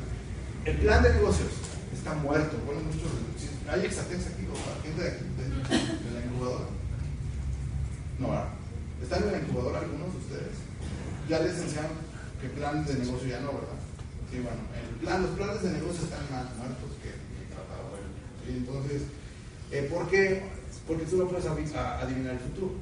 [0.66, 1.50] El plan de negocios
[1.94, 2.58] está muerto.
[2.66, 6.66] Bueno, muchos, sí, hay exatex aquí, o sea, gente de, aquí, de, de la incubadora.
[8.20, 8.28] No.
[9.04, 10.56] ¿Están en la incubadora algunos de ustedes?
[11.30, 11.92] Ya les enseñaron
[12.42, 13.80] que planes de negocio ya no, ¿verdad?
[14.32, 17.96] Sí, bueno, el plan, los planes de negocio están más muertos que el tratado.
[18.46, 18.54] ¿sí?
[18.58, 19.02] Entonces,
[19.72, 20.44] eh, ¿por qué?
[20.88, 22.74] Porque tú no puedes adivinar el futuro.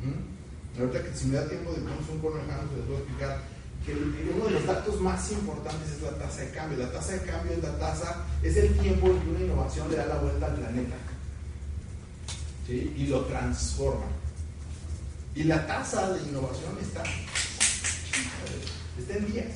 [0.00, 0.80] Ujú.
[0.80, 3.42] Ahorita que si me da tiempo de ponerse un lejano, les voy a explicar
[3.84, 3.92] que
[4.34, 6.78] uno de los datos más importantes es la tasa de cambio.
[6.78, 9.96] La tasa de cambio es la tasa, es el tiempo en que una innovación le
[9.96, 10.96] da la vuelta al planeta.
[12.68, 14.06] Y lo transforma.
[15.34, 17.02] Y la tasa de innovación está,
[18.98, 19.46] está en días.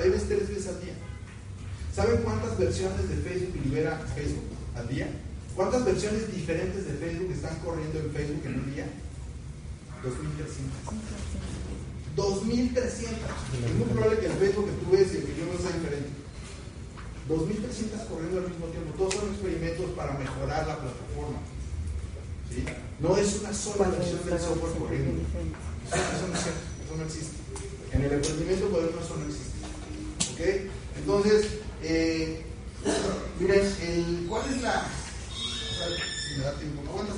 [0.00, 0.94] Hay veces tres veces al día.
[1.94, 4.44] ¿Saben cuántas versiones de Facebook libera Facebook
[4.76, 5.08] al día?
[5.56, 8.86] ¿Cuántas versiones diferentes de Facebook están corriendo en Facebook en un día?
[10.04, 11.18] 2.300.
[12.14, 12.78] 2.300.
[13.66, 15.72] Es muy probable que el Facebook que tú ves y el que yo veo sea
[15.72, 16.10] diferente.
[17.28, 18.94] 2.300 corriendo al mismo tiempo.
[18.96, 21.42] Todos son experimentos para mejorar la plataforma.
[22.48, 22.64] ¿sí?
[23.00, 25.22] No es una sola versión del software corriendo.
[25.90, 27.36] Eso, no es cierto, eso no existe.
[27.92, 29.58] En el emprendimiento moderno eso no existe.
[30.32, 30.70] ¿Ok?
[30.98, 31.46] Entonces,
[31.82, 32.42] eh,
[33.40, 34.86] miren, el- ¿cuál es la.
[36.28, 37.16] si me da tiempo, ¿no aguantas?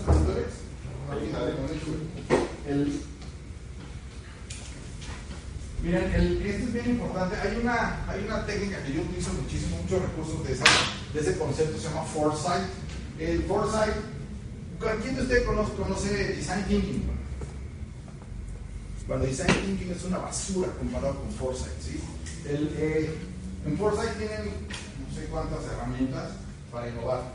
[2.68, 3.00] El,
[5.82, 7.36] miren, el, este es bien importante.
[7.36, 10.64] Hay una, hay una técnica que yo utilizo muchísimo, muchos recursos de, esa,
[11.14, 12.64] de ese concepto, se llama Foresight.
[13.18, 13.94] El Foresight,
[15.02, 17.19] ¿quién de ustedes conoce, conoce Design Thinking?
[19.10, 21.98] Bueno, Design Thinking es una basura comparado con Foresight, ¿sí?
[22.48, 23.10] El, eh,
[23.66, 26.30] en Foresight tienen no sé cuántas herramientas
[26.70, 27.34] para innovar.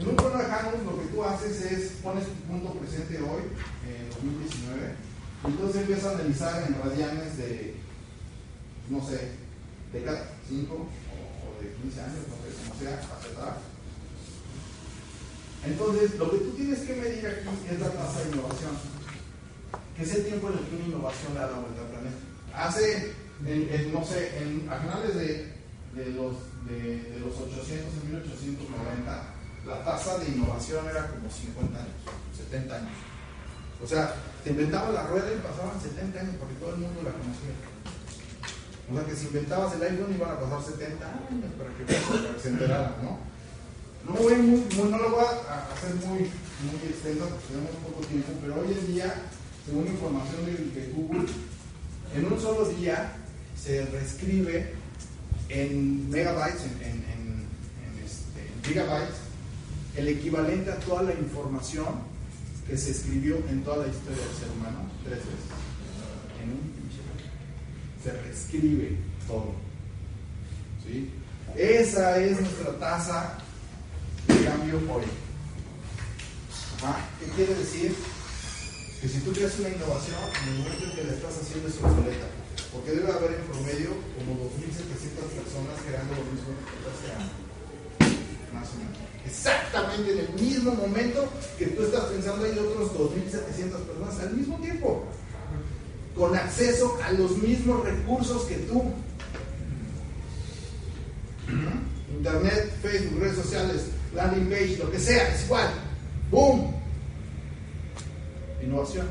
[0.00, 3.54] En un plano de Hammond lo que tú haces es pones tu punto presente hoy,
[3.86, 4.94] en 2019,
[5.44, 7.76] y entonces empiezas a analizar en radianes de,
[8.90, 9.30] no sé,
[9.92, 13.62] de cada 5 o, de 15 años, no sé, como sea, atrás.
[15.64, 18.74] Entonces, lo que tú tienes que medir aquí es la tasa de innovación,
[19.96, 22.20] que es el tiempo en el que una innovación le da la vuelta al planeta.
[22.54, 23.12] Hace,
[23.46, 25.52] en- en, no sé, en, a finales de,
[26.12, 26.36] los,
[26.68, 29.22] de, de los 800, en 1890,
[29.66, 31.96] la tasa de innovación era como 50 años,
[32.36, 32.96] 70 años.
[33.82, 37.12] O sea, te inventaban la rueda y pasaban 70 años porque todo el mundo la
[37.12, 37.52] conocía.
[38.88, 42.34] O sea, que si inventabas el iPhone iban a pasar 70 años para que, para
[42.34, 43.18] que se enteraran, ¿no?
[44.06, 48.00] No, voy muy, muy- no lo voy a hacer muy, muy extenso porque tenemos poco
[48.06, 49.12] tiempo, pero hoy en día,
[49.66, 51.26] según información de, Google,
[52.14, 53.12] en un solo día
[53.60, 54.72] se reescribe
[55.48, 56.62] en megabytes,
[58.04, 59.16] este, en gigabytes,
[59.96, 61.86] el equivalente a toda la información
[62.68, 65.34] que se escribió en toda la historia del ser humano tres veces.
[66.42, 66.76] En un.
[68.04, 68.96] Se reescribe
[69.26, 69.52] todo.
[70.84, 71.10] ¿Sí?
[71.56, 73.38] Esa es nuestra tasa
[74.28, 75.04] de cambio hoy.
[76.76, 76.98] Ajá.
[77.18, 77.96] ¿Qué quiere decir?
[79.06, 81.78] Que si tú creas una innovación, en el momento en que la estás haciendo es
[81.78, 82.26] obsoleta.
[82.72, 86.50] Porque debe haber en promedio como 2.700 personas creando lo mismo
[86.90, 87.14] hace.
[88.52, 88.82] Más o.
[89.24, 94.58] Exactamente en el mismo momento que tú estás pensando hay otros 2.700 personas al mismo
[94.58, 95.04] tiempo.
[96.16, 98.90] Con acceso a los mismos recursos que tú.
[102.10, 103.82] Internet, Facebook, redes sociales,
[104.16, 105.70] landing page, lo que sea, es igual.
[106.28, 106.85] ¡Boom!
[108.62, 109.06] Innovación.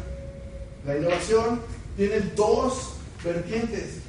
[0.85, 1.61] La innovación
[1.97, 2.93] tiene dos
[3.23, 3.99] vertientes.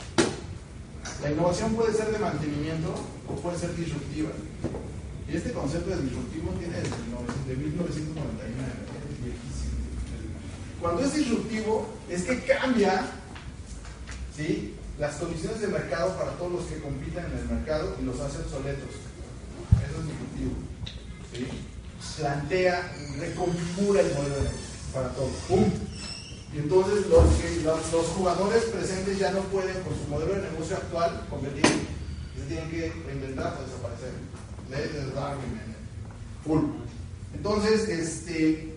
[1.22, 2.94] La innovación puede ser de mantenimiento
[3.28, 4.30] o puede ser disruptiva.
[5.28, 8.72] Y este concepto de disruptivo tiene desde el 900 de 1999.
[9.10, 9.76] es viejísimo.
[10.80, 13.06] Cuando es disruptivo es que cambia
[14.36, 14.74] ¿sí?
[14.98, 18.38] las condiciones de mercado para todos los que compiten en el mercado y los hace
[18.38, 18.90] obsoletos.
[19.82, 20.52] Eso es disruptivo.
[21.32, 21.48] ¿sí?
[22.18, 25.30] Plantea, reconfigura el modelo de negocio para todos.
[25.48, 25.64] ¡Pum!
[26.54, 27.24] Y entonces los,
[27.62, 31.64] los, los jugadores presentes ya no pueden, por su modelo de negocio actual, competir.
[31.66, 34.12] Se tienen que reinventar o desaparecer.
[34.70, 35.60] Ley de Darwin.
[36.44, 36.60] Full.
[37.34, 38.74] Entonces, este.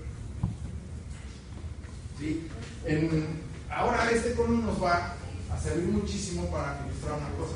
[2.19, 2.47] Sí.
[2.85, 3.27] En,
[3.69, 5.13] ahora este cono nos va
[5.51, 7.55] a servir muchísimo para ilustrar una cosa.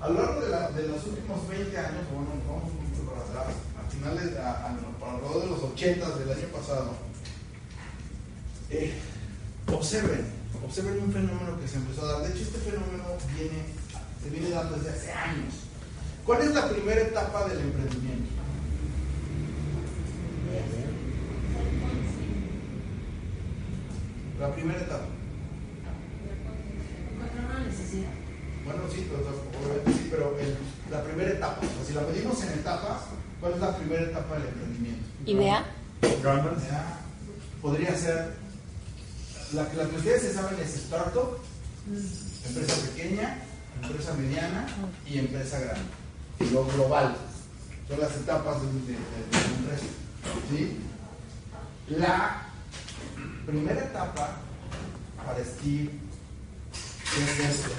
[0.00, 3.22] A lo largo de, la- de los últimos 20 años, bueno, vamos un poquito para
[3.24, 6.90] atrás, a finales, a, a- alrededor de los 80 del año pasado,
[8.70, 8.92] eh,
[9.72, 10.24] observen,
[10.64, 12.22] observen un fenómeno que se empezó a dar.
[12.22, 13.04] De hecho, este fenómeno
[13.34, 13.62] viene,
[14.22, 15.54] se viene dando desde hace años.
[16.24, 18.30] ¿Cuál es la primera etapa del emprendimiento?
[24.40, 25.04] La primera etapa.
[27.14, 28.10] Encontrar una necesidad.
[28.64, 30.56] Bueno, sí, pero, obviamente sí, pero el-
[30.90, 33.02] la primera etapa, o sea, si la medimos en etapas,
[33.40, 35.06] ¿cuál es la primera etapa del emprendimiento?
[35.24, 35.64] ¿Idea?
[37.62, 38.34] Podría ser,
[39.52, 41.38] la, que- la que ustedes se saben es startup,
[42.46, 43.38] empresa pequeña,
[43.82, 44.66] empresa mediana
[45.06, 45.88] y empresa grande.
[46.40, 47.16] Y lo global,
[47.88, 49.84] son las etapas de, de- de- de la empresa.
[50.50, 50.76] ¿sí?
[51.88, 52.42] La
[53.46, 54.36] primera etapa
[55.24, 55.90] para Steve,
[57.04, 57.72] Jeff Bezos,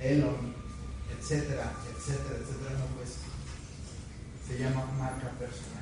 [0.00, 0.54] Elon,
[1.20, 3.10] etcétera, etcétera, etcétera, no pues,
[4.48, 5.73] se llama marca personal.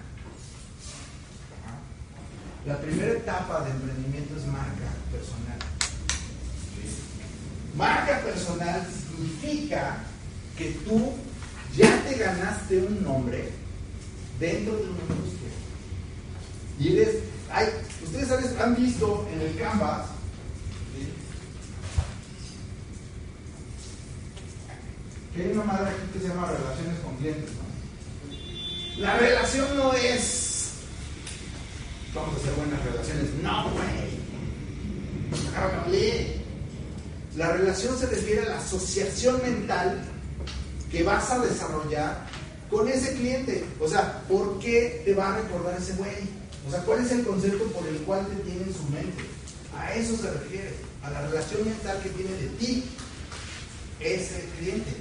[2.64, 5.58] La primera etapa de emprendimiento es marca personal.
[7.76, 10.04] Marca personal significa
[10.56, 11.12] que tú
[11.76, 13.50] ya te ganaste un nombre
[14.38, 15.50] dentro de una industria.
[16.78, 17.16] Y eres,
[17.50, 17.66] hay,
[18.04, 20.06] ustedes han visto en el Canvas,
[25.34, 27.50] que hay una madre aquí que se llama relaciones con clientes.
[28.98, 30.51] La relación no es
[32.14, 33.34] vamos a hacer buenas relaciones.
[33.42, 34.12] No, güey.
[37.36, 40.02] La relación se refiere a la asociación mental
[40.90, 42.26] que vas a desarrollar
[42.70, 43.64] con ese cliente.
[43.80, 46.12] O sea, ¿por qué te va a recordar ese güey?
[46.66, 49.24] O sea, ¿cuál es el concepto por el cual te tiene en su mente?
[49.76, 52.84] A eso se refiere, a la relación mental que tiene de ti
[54.00, 54.92] ese cliente.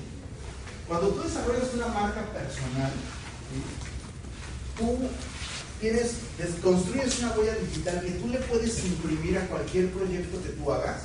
[0.88, 2.92] Cuando tú desarrollas una marca personal,
[4.78, 4.98] tú
[5.82, 6.14] tienes,
[6.64, 11.02] construyes una huella digital que tú le puedes imprimir a cualquier proyecto que tú hagas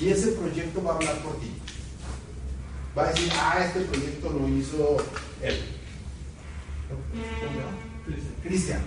[0.00, 1.52] y ese proyecto va a hablar por ti.
[2.96, 4.96] Va a decir, ah, este proyecto lo hizo
[5.42, 5.60] él.
[8.42, 8.80] Cristian.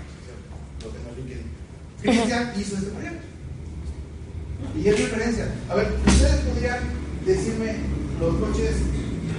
[0.84, 1.52] Lo tengo en LinkedIn.
[2.02, 3.26] Cristian hizo este proyecto.
[4.76, 5.56] Y es referencia.
[5.70, 6.80] A ver, ustedes podrían
[7.26, 7.76] decirme
[8.20, 8.76] los coches,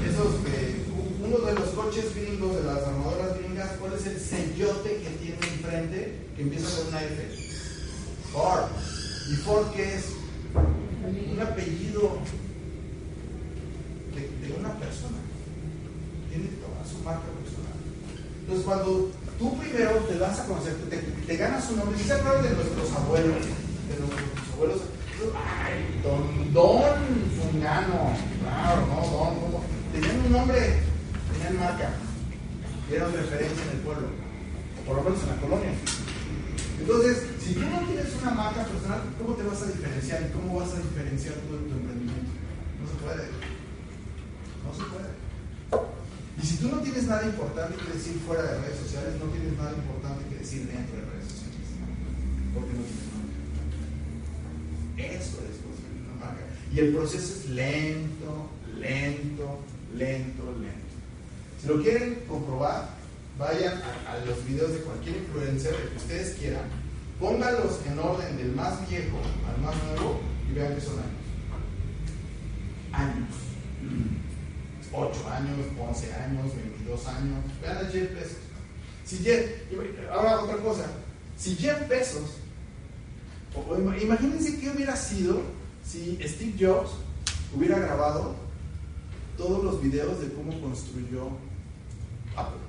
[0.09, 0.85] esos que,
[1.25, 5.24] uno de los coches gringos de las armadoras gringas, ¿cuál es el sellote que tiene
[5.65, 7.45] enfrente que empieza con una F?
[8.33, 8.65] Ford.
[9.31, 10.05] ¿Y Ford qué es?
[11.05, 12.19] Un apellido
[14.15, 15.19] de, una persona.
[16.29, 17.73] Tiene toda su marca personal.
[18.41, 20.75] Entonces, cuando tú primero te das a conocer,
[21.27, 24.81] te, ganas un nombre, si se acuerdan de nuestros abuelos, de nuestros abuelos,
[25.35, 26.83] Ay, don, don
[27.39, 28.13] Fungano,
[28.43, 29.65] claro, no, don, ¿cómo?
[29.93, 30.81] Tenían un nombre,
[31.33, 31.91] tenían marca,
[32.93, 34.09] eran referencia en el pueblo,
[34.87, 35.73] por lo menos en la colonia.
[36.81, 40.23] Entonces, si tú no tienes una marca personal, ¿cómo te vas a diferenciar?
[40.29, 42.31] ¿Y cómo vas a diferenciar tú de tu emprendimiento?
[42.81, 43.25] No se puede.
[44.61, 45.11] No se puede.
[46.37, 49.57] Y si tú no tienes nada importante que decir fuera de redes sociales, no tienes
[49.57, 51.69] nada importante que decir dentro de redes sociales.
[52.53, 53.41] Porque no tienes marca.
[54.99, 56.45] Eso es construir una marca.
[56.73, 59.61] Y el proceso es lento, lento,
[59.97, 60.95] lento, lento.
[61.63, 63.04] Si lo quieren comprobar,
[63.39, 66.63] vayan a, a los videos de cualquier influencer, el que ustedes quieran,
[67.21, 69.19] pónganlos en orden del más viejo
[69.49, 70.21] al más nuevo
[70.51, 71.15] y vean que son años.
[72.93, 73.35] Años.
[74.93, 77.39] 8 años, 11 años, 22 años.
[77.61, 78.37] Vean a Jeff Bezos.
[79.05, 79.51] Si Jeff,
[80.13, 80.87] ahora otra cosa,
[81.37, 82.37] si Jeff Bezos,
[83.55, 85.43] o- imagínense qué hubiera sido
[85.85, 86.91] si Steve Jobs
[87.55, 88.37] hubiera grabado
[89.37, 91.29] todos los videos de cómo construyó
[92.37, 92.61] Apple.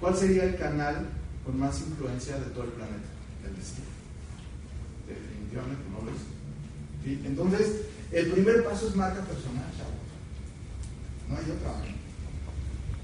[0.00, 1.08] ¿Cuál sería el canal
[1.44, 3.08] con más influencia de todo el planeta?
[3.44, 3.86] El de Steve.
[5.08, 6.12] Definitivamente no lo.
[7.02, 7.22] ¿Sí?
[7.24, 9.98] Entonces, el primer paso es marca personal, chavos.
[11.28, 11.72] No hay otra.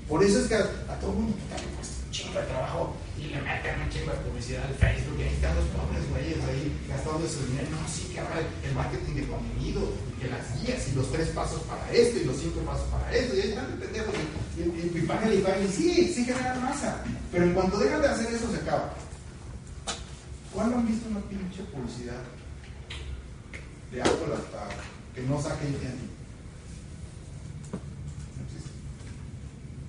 [0.09, 3.25] Por eso es que a, todo el mundo le cuesta un chingo de trabajo y
[3.33, 6.77] le meten un chingo de publicidad al Facebook y ahí están los pobres güeyes ahí
[6.87, 7.69] gastando ese dinero.
[7.73, 9.81] No, sí, que ahora el marketing de contenido
[10.21, 13.35] que las guías y los tres pasos para esto y los cinco pasos para esto
[13.35, 14.15] y ahí están pendejos
[14.57, 17.03] y, y, y, y sí, sí generan masa.
[17.33, 18.93] Pero en cuanto dejan de hacer eso se acaba.
[20.53, 22.23] ¿Cuándo han visto una pinche publicidad
[23.91, 24.69] de Apple hasta
[25.15, 25.75] que no saque el.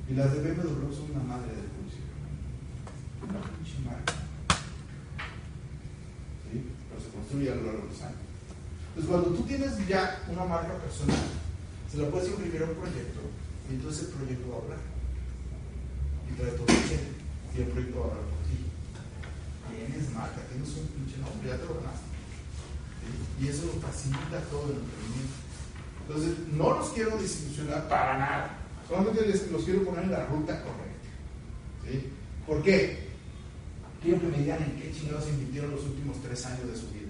[0.08, 2.14] Y las de BMW son una madre de publicidad.
[3.30, 4.14] Una pinche marca.
[6.52, 6.64] ¿Sí?
[6.90, 8.18] Pero se construye a lo largo de los años.
[8.90, 11.18] Entonces, cuando tú tienes ya una marca personal,
[11.92, 13.22] se la puedes imprimir a un proyecto
[13.70, 14.84] y entonces el proyecto va a hablar.
[16.30, 17.16] Y trae todo el
[17.56, 18.58] y el proyecto va a hablar por ti.
[19.72, 22.06] Tienes marca, tienes un pinche nombre, ya te lo ganaste.
[23.40, 25.38] Y eso lo facilita todo el emprendimiento.
[26.08, 28.58] Entonces, no los quiero desilusionar para nada.
[28.88, 31.10] Solamente les, los quiero poner en la ruta correcta.
[31.90, 32.10] ¿Sí?
[32.46, 33.06] ¿Por qué?
[34.02, 37.10] Quiero que me digan en qué chingados invirtieron los últimos tres años de su vida.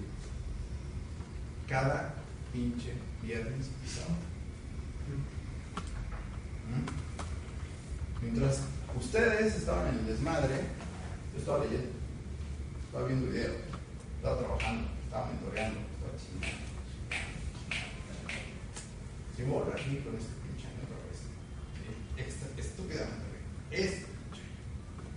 [1.68, 2.14] Cada
[2.52, 4.35] pinche viernes y sábado.
[8.22, 8.60] Mientras
[8.98, 10.54] ustedes estaban en el desmadre,
[11.32, 11.90] yo estaba leyendo,
[12.86, 13.56] estaba viendo videos,
[14.16, 16.66] estaba trabajando, estaba mentoreando, estaba chingando.
[19.36, 21.28] Si voy a aquí con este pinche año otra vez.
[21.76, 21.92] ¿sí?
[22.16, 23.36] Esta, estúpidamente.
[23.70, 24.42] Este pinche.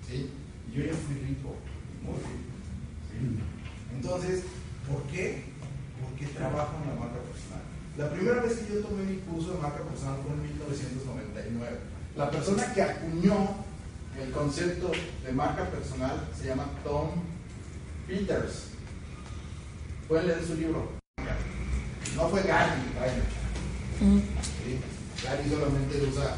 [0.06, 0.30] ¿Sí?
[0.76, 1.56] Yo ya fui rico,
[2.04, 2.56] muy rico.
[3.08, 3.40] ¿sí?
[3.96, 4.44] Entonces,
[4.88, 5.46] ¿por qué?
[6.04, 7.69] Porque trabajo en la marca personal.
[8.00, 11.80] La primera vez que yo tomé mi curso de marca personal fue en 1999.
[12.16, 13.58] La persona que acuñó
[14.18, 14.92] el concepto
[15.26, 17.10] de marca personal se llama Tom
[18.08, 18.68] Peters.
[20.08, 20.94] Pueden leer su libro.
[22.16, 23.22] No fue Gary, vaya.
[24.00, 24.80] ¿sí?
[25.22, 26.38] Gary solamente usa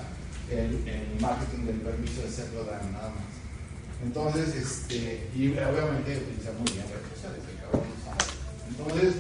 [0.50, 4.04] el, marketing del permiso de ser dan nada más.
[4.04, 7.42] Entonces, este, y obviamente utiliza muy bien redes sociales.
[8.68, 9.14] Entonces,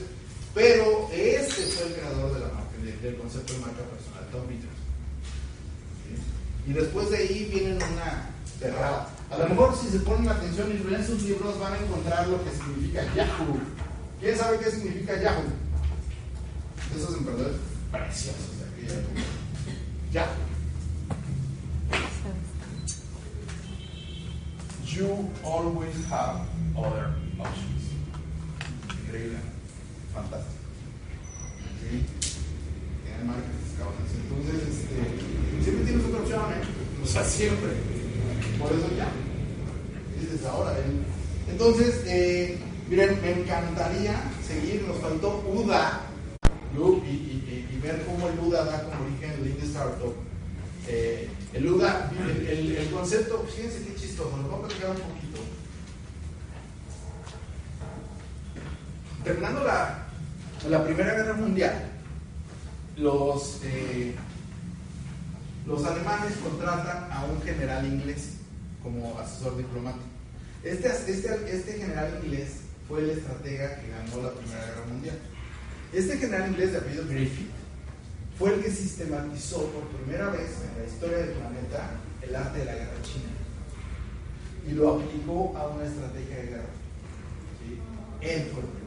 [0.54, 2.52] pero este fue el creador de la
[3.02, 4.72] del concepto de marca personal, Tom Peters.
[6.68, 8.30] Y después de ahí vienen una
[8.60, 9.10] cerrada.
[9.30, 12.44] A lo mejor si se ponen atención y leen sus libros van a encontrar lo
[12.44, 13.60] que significa Yahoo.
[14.20, 15.44] ¿Quién sabe qué significa Yahoo?
[16.96, 17.58] Esos emprendedores
[17.92, 19.22] preciosos de aquella época.
[20.12, 20.52] Yahoo.
[24.86, 26.42] You always have
[26.76, 27.82] other options.
[29.06, 29.38] Increíble,
[30.14, 30.60] fantástico.
[31.82, 32.06] ¿Sí?
[33.04, 34.12] Tienen marcas, cabrones.
[34.16, 36.64] Entonces, este, siempre tienes otra opción, ¿eh?
[37.04, 37.72] O sea, siempre.
[38.60, 39.10] Por eso ya.
[40.20, 40.78] Dices ahora.
[40.78, 40.84] ¿eh?
[41.50, 42.60] Entonces, eh,
[42.90, 44.84] miren, me encantaría seguir.
[44.88, 46.02] Nos faltó UDA
[47.06, 50.14] y, ver cómo el UDA da como origen el Startup.
[50.88, 52.12] Eh, el UDA,
[52.48, 55.40] el, el- concepto, fíjense qué chistoso, lo voy a platicar un poquito.
[59.24, 60.01] Terminando la,
[60.70, 61.74] la Primera Guerra Mundial,
[62.98, 64.14] los, eh,
[65.66, 68.34] los alemanes contratan a un general inglés
[68.84, 70.06] como asesor diplomático.
[70.64, 72.58] Este, este, este general inglés
[72.88, 75.18] fue el estratega que ganó la Primera Guerra Mundial.
[75.94, 77.50] Este general inglés de apellido Griffith
[78.38, 81.92] fue el que sistematizó por primera vez en la historia del planeta
[82.22, 83.26] el arte de la guerra china
[84.68, 86.70] y lo aplicó a una estrategia de guerra.
[87.60, 87.80] ¿sí?
[88.22, 88.81] Él fue.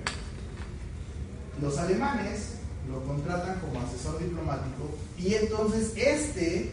[1.61, 2.55] Los alemanes
[2.91, 6.73] lo contratan como asesor diplomático y entonces este,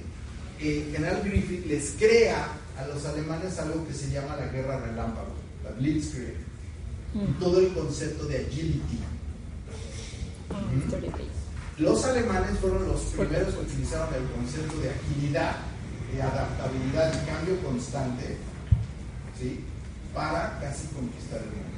[0.59, 5.33] eh, General Griffith, les crea a los alemanes algo que se llama la guerra relámpago,
[5.63, 6.35] la Blitzkrieg,
[7.13, 8.99] y todo el concepto de agility.
[10.49, 11.81] ¿Mm?
[11.81, 15.55] Los alemanes fueron los primeros que utilizaron el concepto de agilidad,
[16.13, 18.37] de adaptabilidad y cambio constante,
[19.39, 19.63] ¿sí?
[20.13, 21.70] para casi conquistar el mundo.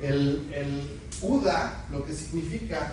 [0.00, 2.92] El, el UDA lo que significa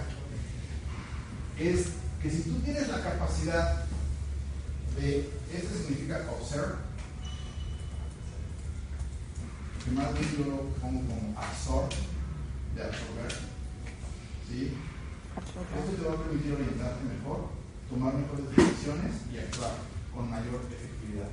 [1.59, 1.87] es
[2.21, 3.85] que si tú tienes la capacidad
[4.99, 6.75] de, este significa observe,
[9.83, 11.89] que más bien yo lo pongo como absorb,
[12.75, 13.31] de absorber,
[14.49, 14.73] ¿sí?
[15.37, 17.49] Esto te va a permitir orientarte mejor,
[17.89, 19.73] tomar mejores decisiones y actuar
[20.13, 21.29] con mayor efectividad.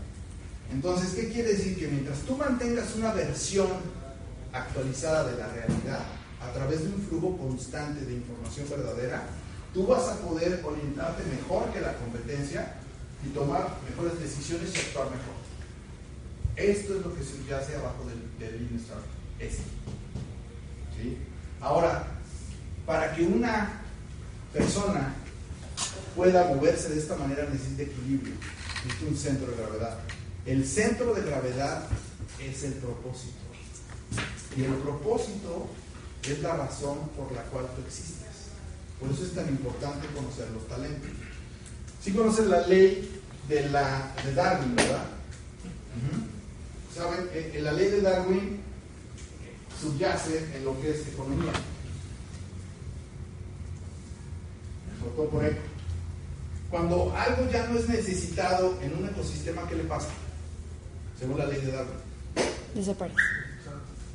[0.71, 1.79] Entonces, ¿qué quiere decir?
[1.79, 3.69] Que mientras tú mantengas una versión
[4.53, 6.01] actualizada de la realidad,
[6.41, 9.23] a través de un flujo constante de información verdadera,
[9.73, 12.75] tú vas a poder orientarte mejor que la competencia
[13.25, 15.43] y tomar mejores decisiones y actuar mejor.
[16.57, 19.07] Esto es lo que subyace abajo del, del Lean Startup.
[19.39, 19.63] Esto.
[20.97, 21.19] ¿Sí?
[21.61, 22.07] Ahora,
[22.85, 23.81] para que una
[24.53, 25.15] persona
[26.15, 28.35] pueda moverse de esta manera necesita equilibrio,
[28.85, 29.99] necesita un centro de gravedad.
[30.45, 31.85] El centro de gravedad
[32.41, 33.42] es el propósito.
[34.57, 35.69] Y el propósito
[36.23, 38.29] es la razón por la cual tú existes.
[39.01, 41.11] Por eso es tan importante conocer los talentos.
[42.03, 45.05] Si conoces la ley de, la, de Darwin, ¿verdad?
[46.95, 47.29] ¿Saben?
[47.33, 48.61] En, en la ley de Darwin
[49.81, 51.53] subyace en lo que es economía.
[55.01, 55.63] Sobre todo por eco.
[56.71, 60.09] Cuando algo ya no es necesitado en un ecosistema, ¿qué le pasa?
[61.19, 61.97] Según la ley de Darwin.
[62.75, 63.17] Desaparece.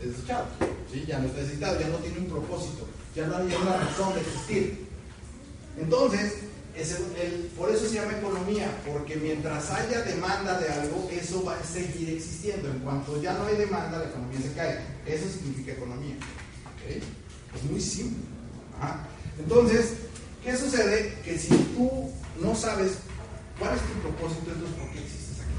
[0.02, 0.46] Es desechado.
[0.92, 1.06] ¿sí?
[1.08, 4.22] Ya no está necesitado, ya no tiene un propósito, ya no hay una razón de
[4.22, 4.88] existir.
[5.80, 6.34] Entonces,
[7.58, 12.10] por eso se llama economía, porque mientras haya demanda de algo, eso va a seguir
[12.10, 12.70] existiendo.
[12.70, 14.80] En cuanto ya no hay demanda, la economía se cae.
[15.06, 16.16] Eso significa economía.
[17.56, 18.24] Es muy simple.
[19.40, 19.94] Entonces,
[20.44, 21.20] ¿qué sucede?
[21.24, 22.94] Que si tú no sabes
[23.58, 25.54] cuál es tu propósito, entonces ¿por qué existes aquí?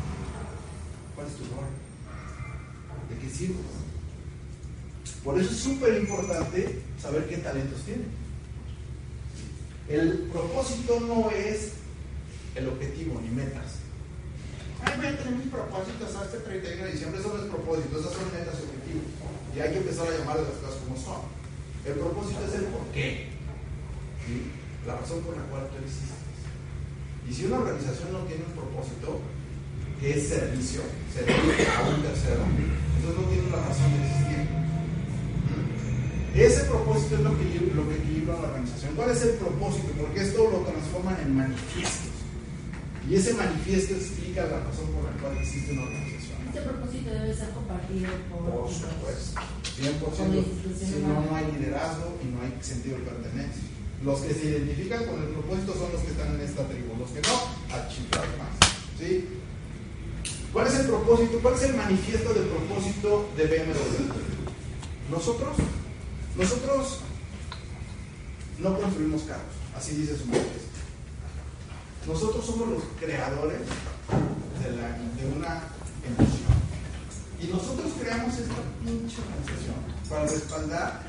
[1.17, 1.67] ¿Cuál es tu rol?
[3.11, 3.88] ¿De qué sirves?
[5.25, 8.09] Por eso es súper importante saber qué talentos tienen.
[9.89, 11.73] El propósito no es
[12.55, 13.81] el objetivo ni metas.
[14.85, 17.21] Ay, voy a tener mis propósitos hasta el 31 de diciembre.
[17.21, 19.09] Eso no es propósito, esas son metas y objetivos.
[19.57, 21.23] Y hay que empezar a llamar a las cosas como son.
[21.85, 23.29] El propósito es el por qué.
[24.87, 26.21] La razón por la cual tú existes.
[27.29, 29.21] Y si una organización no tiene un propósito,
[30.01, 30.83] que es servicio,
[31.13, 34.58] servir a un tercero, entonces no tiene una razón de existir.
[36.39, 38.95] Ese propósito es lo que, equilibra- lo que equilibra la organización.
[38.95, 39.89] ¿Cuál es el propósito?
[39.99, 42.15] Porque esto lo transforman en manifiestos.
[43.09, 46.39] Y ese manifiesto explica la razón por la cual existe una organización.
[46.47, 49.41] Este propósito debe ser compartido por, Por supuesto,
[49.83, 50.45] 100%.
[50.79, 53.63] Si no, no hay liderazgo y no hay sentido de pertenencia.
[54.05, 56.95] Los que se identifican con el propósito son los que están en esta tribu.
[57.01, 57.35] Los que no,
[57.75, 58.55] a chiflar más.
[59.01, 59.27] ¿Sí?
[60.53, 61.39] ¿Cuál es el propósito?
[61.43, 65.11] ¿Cuál es el manifiesto del propósito de BMW?
[65.11, 65.57] Nosotros,
[66.39, 67.01] nosotros
[68.61, 69.43] no construimos carros,
[69.77, 70.69] así dice su manifiesto.
[72.07, 75.63] Nosotros somos los creadores de, una
[76.07, 76.59] emoción.
[77.41, 78.55] Y nosotros creamos esta
[78.85, 79.77] pinche organización
[80.09, 81.03] para respaldar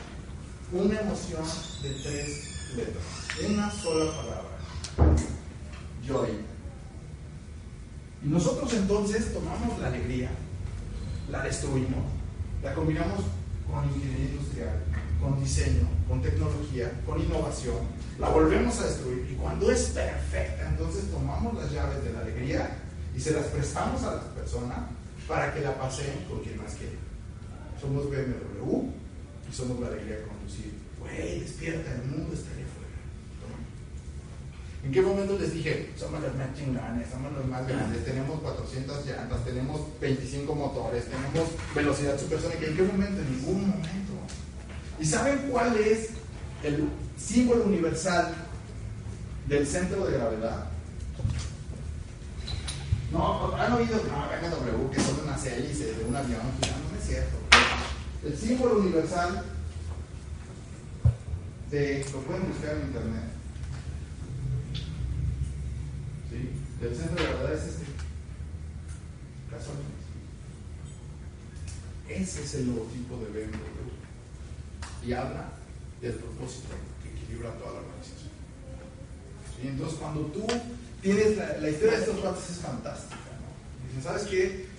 [0.72, 1.44] una emoción
[1.84, 3.04] de tres letras.
[3.48, 5.20] Una sola palabra.
[6.06, 6.30] Joy.
[8.26, 10.32] Y nosotros entonces tomamos la alegría,
[11.30, 12.04] la destruimos,
[12.64, 13.22] la combinamos
[13.72, 14.84] con ingeniería industrial,
[15.22, 17.78] con diseño, con tecnología, con innovación,
[18.18, 22.78] la volvemos a destruir y cuando es perfecta, entonces tomamos las llaves de la alegría
[23.16, 24.88] y se las prestamos a la persona
[25.28, 26.98] para que la paseen con quien más quiere.
[27.80, 28.84] Somos BMW
[29.50, 30.74] y somos la alegría de conducir.
[31.00, 33.00] Güey, despierta, el mundo afuera.
[33.40, 33.60] Toma.
[34.84, 39.06] ¿En qué momento les dije, somos los más chingones, somos los más grandes, tenemos 400
[39.06, 42.66] llantas, tenemos 25 motores, tenemos velocidad supersónica?
[42.66, 43.22] ¿En qué momento?
[43.22, 44.09] En ningún momento.
[45.00, 46.10] ¿Y saben cuál es
[46.64, 48.34] el símbolo universal
[49.48, 50.68] del centro de gravedad?
[53.12, 57.08] No, han oído, no, BMW, que son unas hélices de un avión, no, no es
[57.08, 57.38] cierto.
[58.24, 59.46] El símbolo universal
[61.72, 63.24] de, lo pueden buscar en internet,
[66.30, 66.50] ¿sí?
[66.82, 67.86] Del centro de gravedad es este.
[69.52, 69.90] Gasolina.
[72.10, 73.69] Ese es el logotipo de BMW.
[75.06, 75.50] Y habla
[76.02, 78.32] del propósito que equilibra toda la organización.
[79.64, 80.46] Y entonces cuando tú
[81.02, 83.88] tienes la, la historia de estos ratos es fantástica, ¿no?
[83.88, 84.70] Dicen, ¿sabes qué?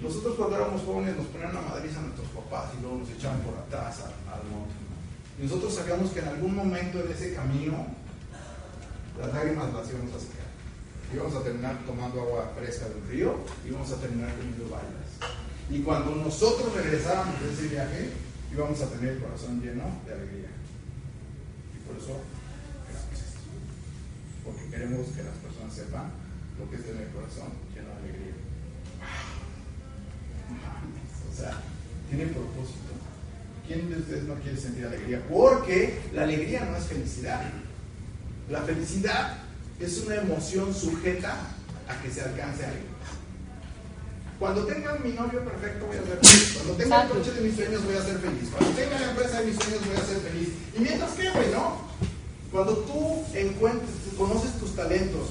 [0.00, 3.40] Nosotros cuando éramos jóvenes nos ponían una madriza a nuestros papás y luego nos echaban
[3.40, 4.74] por atrás al, monte.
[4.76, 4.96] ¿no?
[5.40, 7.86] Y nosotros sabíamos que en algún momento en ese camino
[9.18, 10.46] las lágrimas las íbamos a secar.
[11.14, 15.10] Íbamos a terminar tomando agua fresca del río y íbamos a terminar comiendo bailas.
[15.70, 18.10] Y cuando nosotros regresáramos de ese viaje,
[18.52, 20.50] íbamos a tener el corazón lleno de alegría.
[21.74, 22.20] Y por eso
[22.88, 23.40] hagamos esto.
[24.44, 26.10] Porque queremos que las personas sepan
[26.58, 28.34] lo que es tener el corazón lleno de alegría.
[31.30, 31.60] O sea,
[32.08, 32.94] tiene propósito.
[33.66, 35.22] ¿Quién de ustedes no quiere sentir alegría?
[35.28, 37.42] Porque la alegría no es felicidad.
[38.48, 39.38] La felicidad
[39.80, 41.36] es una emoción sujeta
[41.88, 42.96] a que se alcance algo.
[44.38, 46.52] Cuando tenga mi novio perfecto voy a ser feliz.
[46.54, 48.48] Cuando tenga el coche de mis sueños voy a ser feliz.
[48.52, 50.48] Cuando tenga la empresa de mis sueños voy a ser feliz.
[50.76, 51.86] Y mientras que, güey, ¿no?
[52.52, 55.28] Cuando tú encuentres, conoces tus talentos,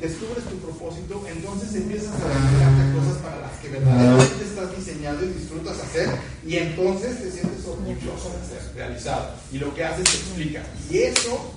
[0.00, 5.24] descubres tu propósito, entonces empiezas a dedicarte a cosas para las que verdaderamente estás diseñado
[5.24, 6.10] y disfrutas hacer,
[6.44, 9.30] y entonces te sientes orgulloso de ser realizado.
[9.52, 10.64] Y lo que haces te explica.
[10.90, 11.52] Y eso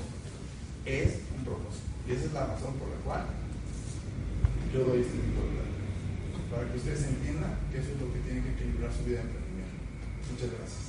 [0.86, 1.88] es un propósito.
[2.08, 3.26] Y esa es la razón por la cual
[4.74, 5.69] yo doy este tipo de.
[6.50, 9.30] Para que ustedes entiendan que eso es lo que tiene que equilibrar su vida de
[9.30, 9.78] emprendimiento.
[10.32, 10.89] Muchas gracias.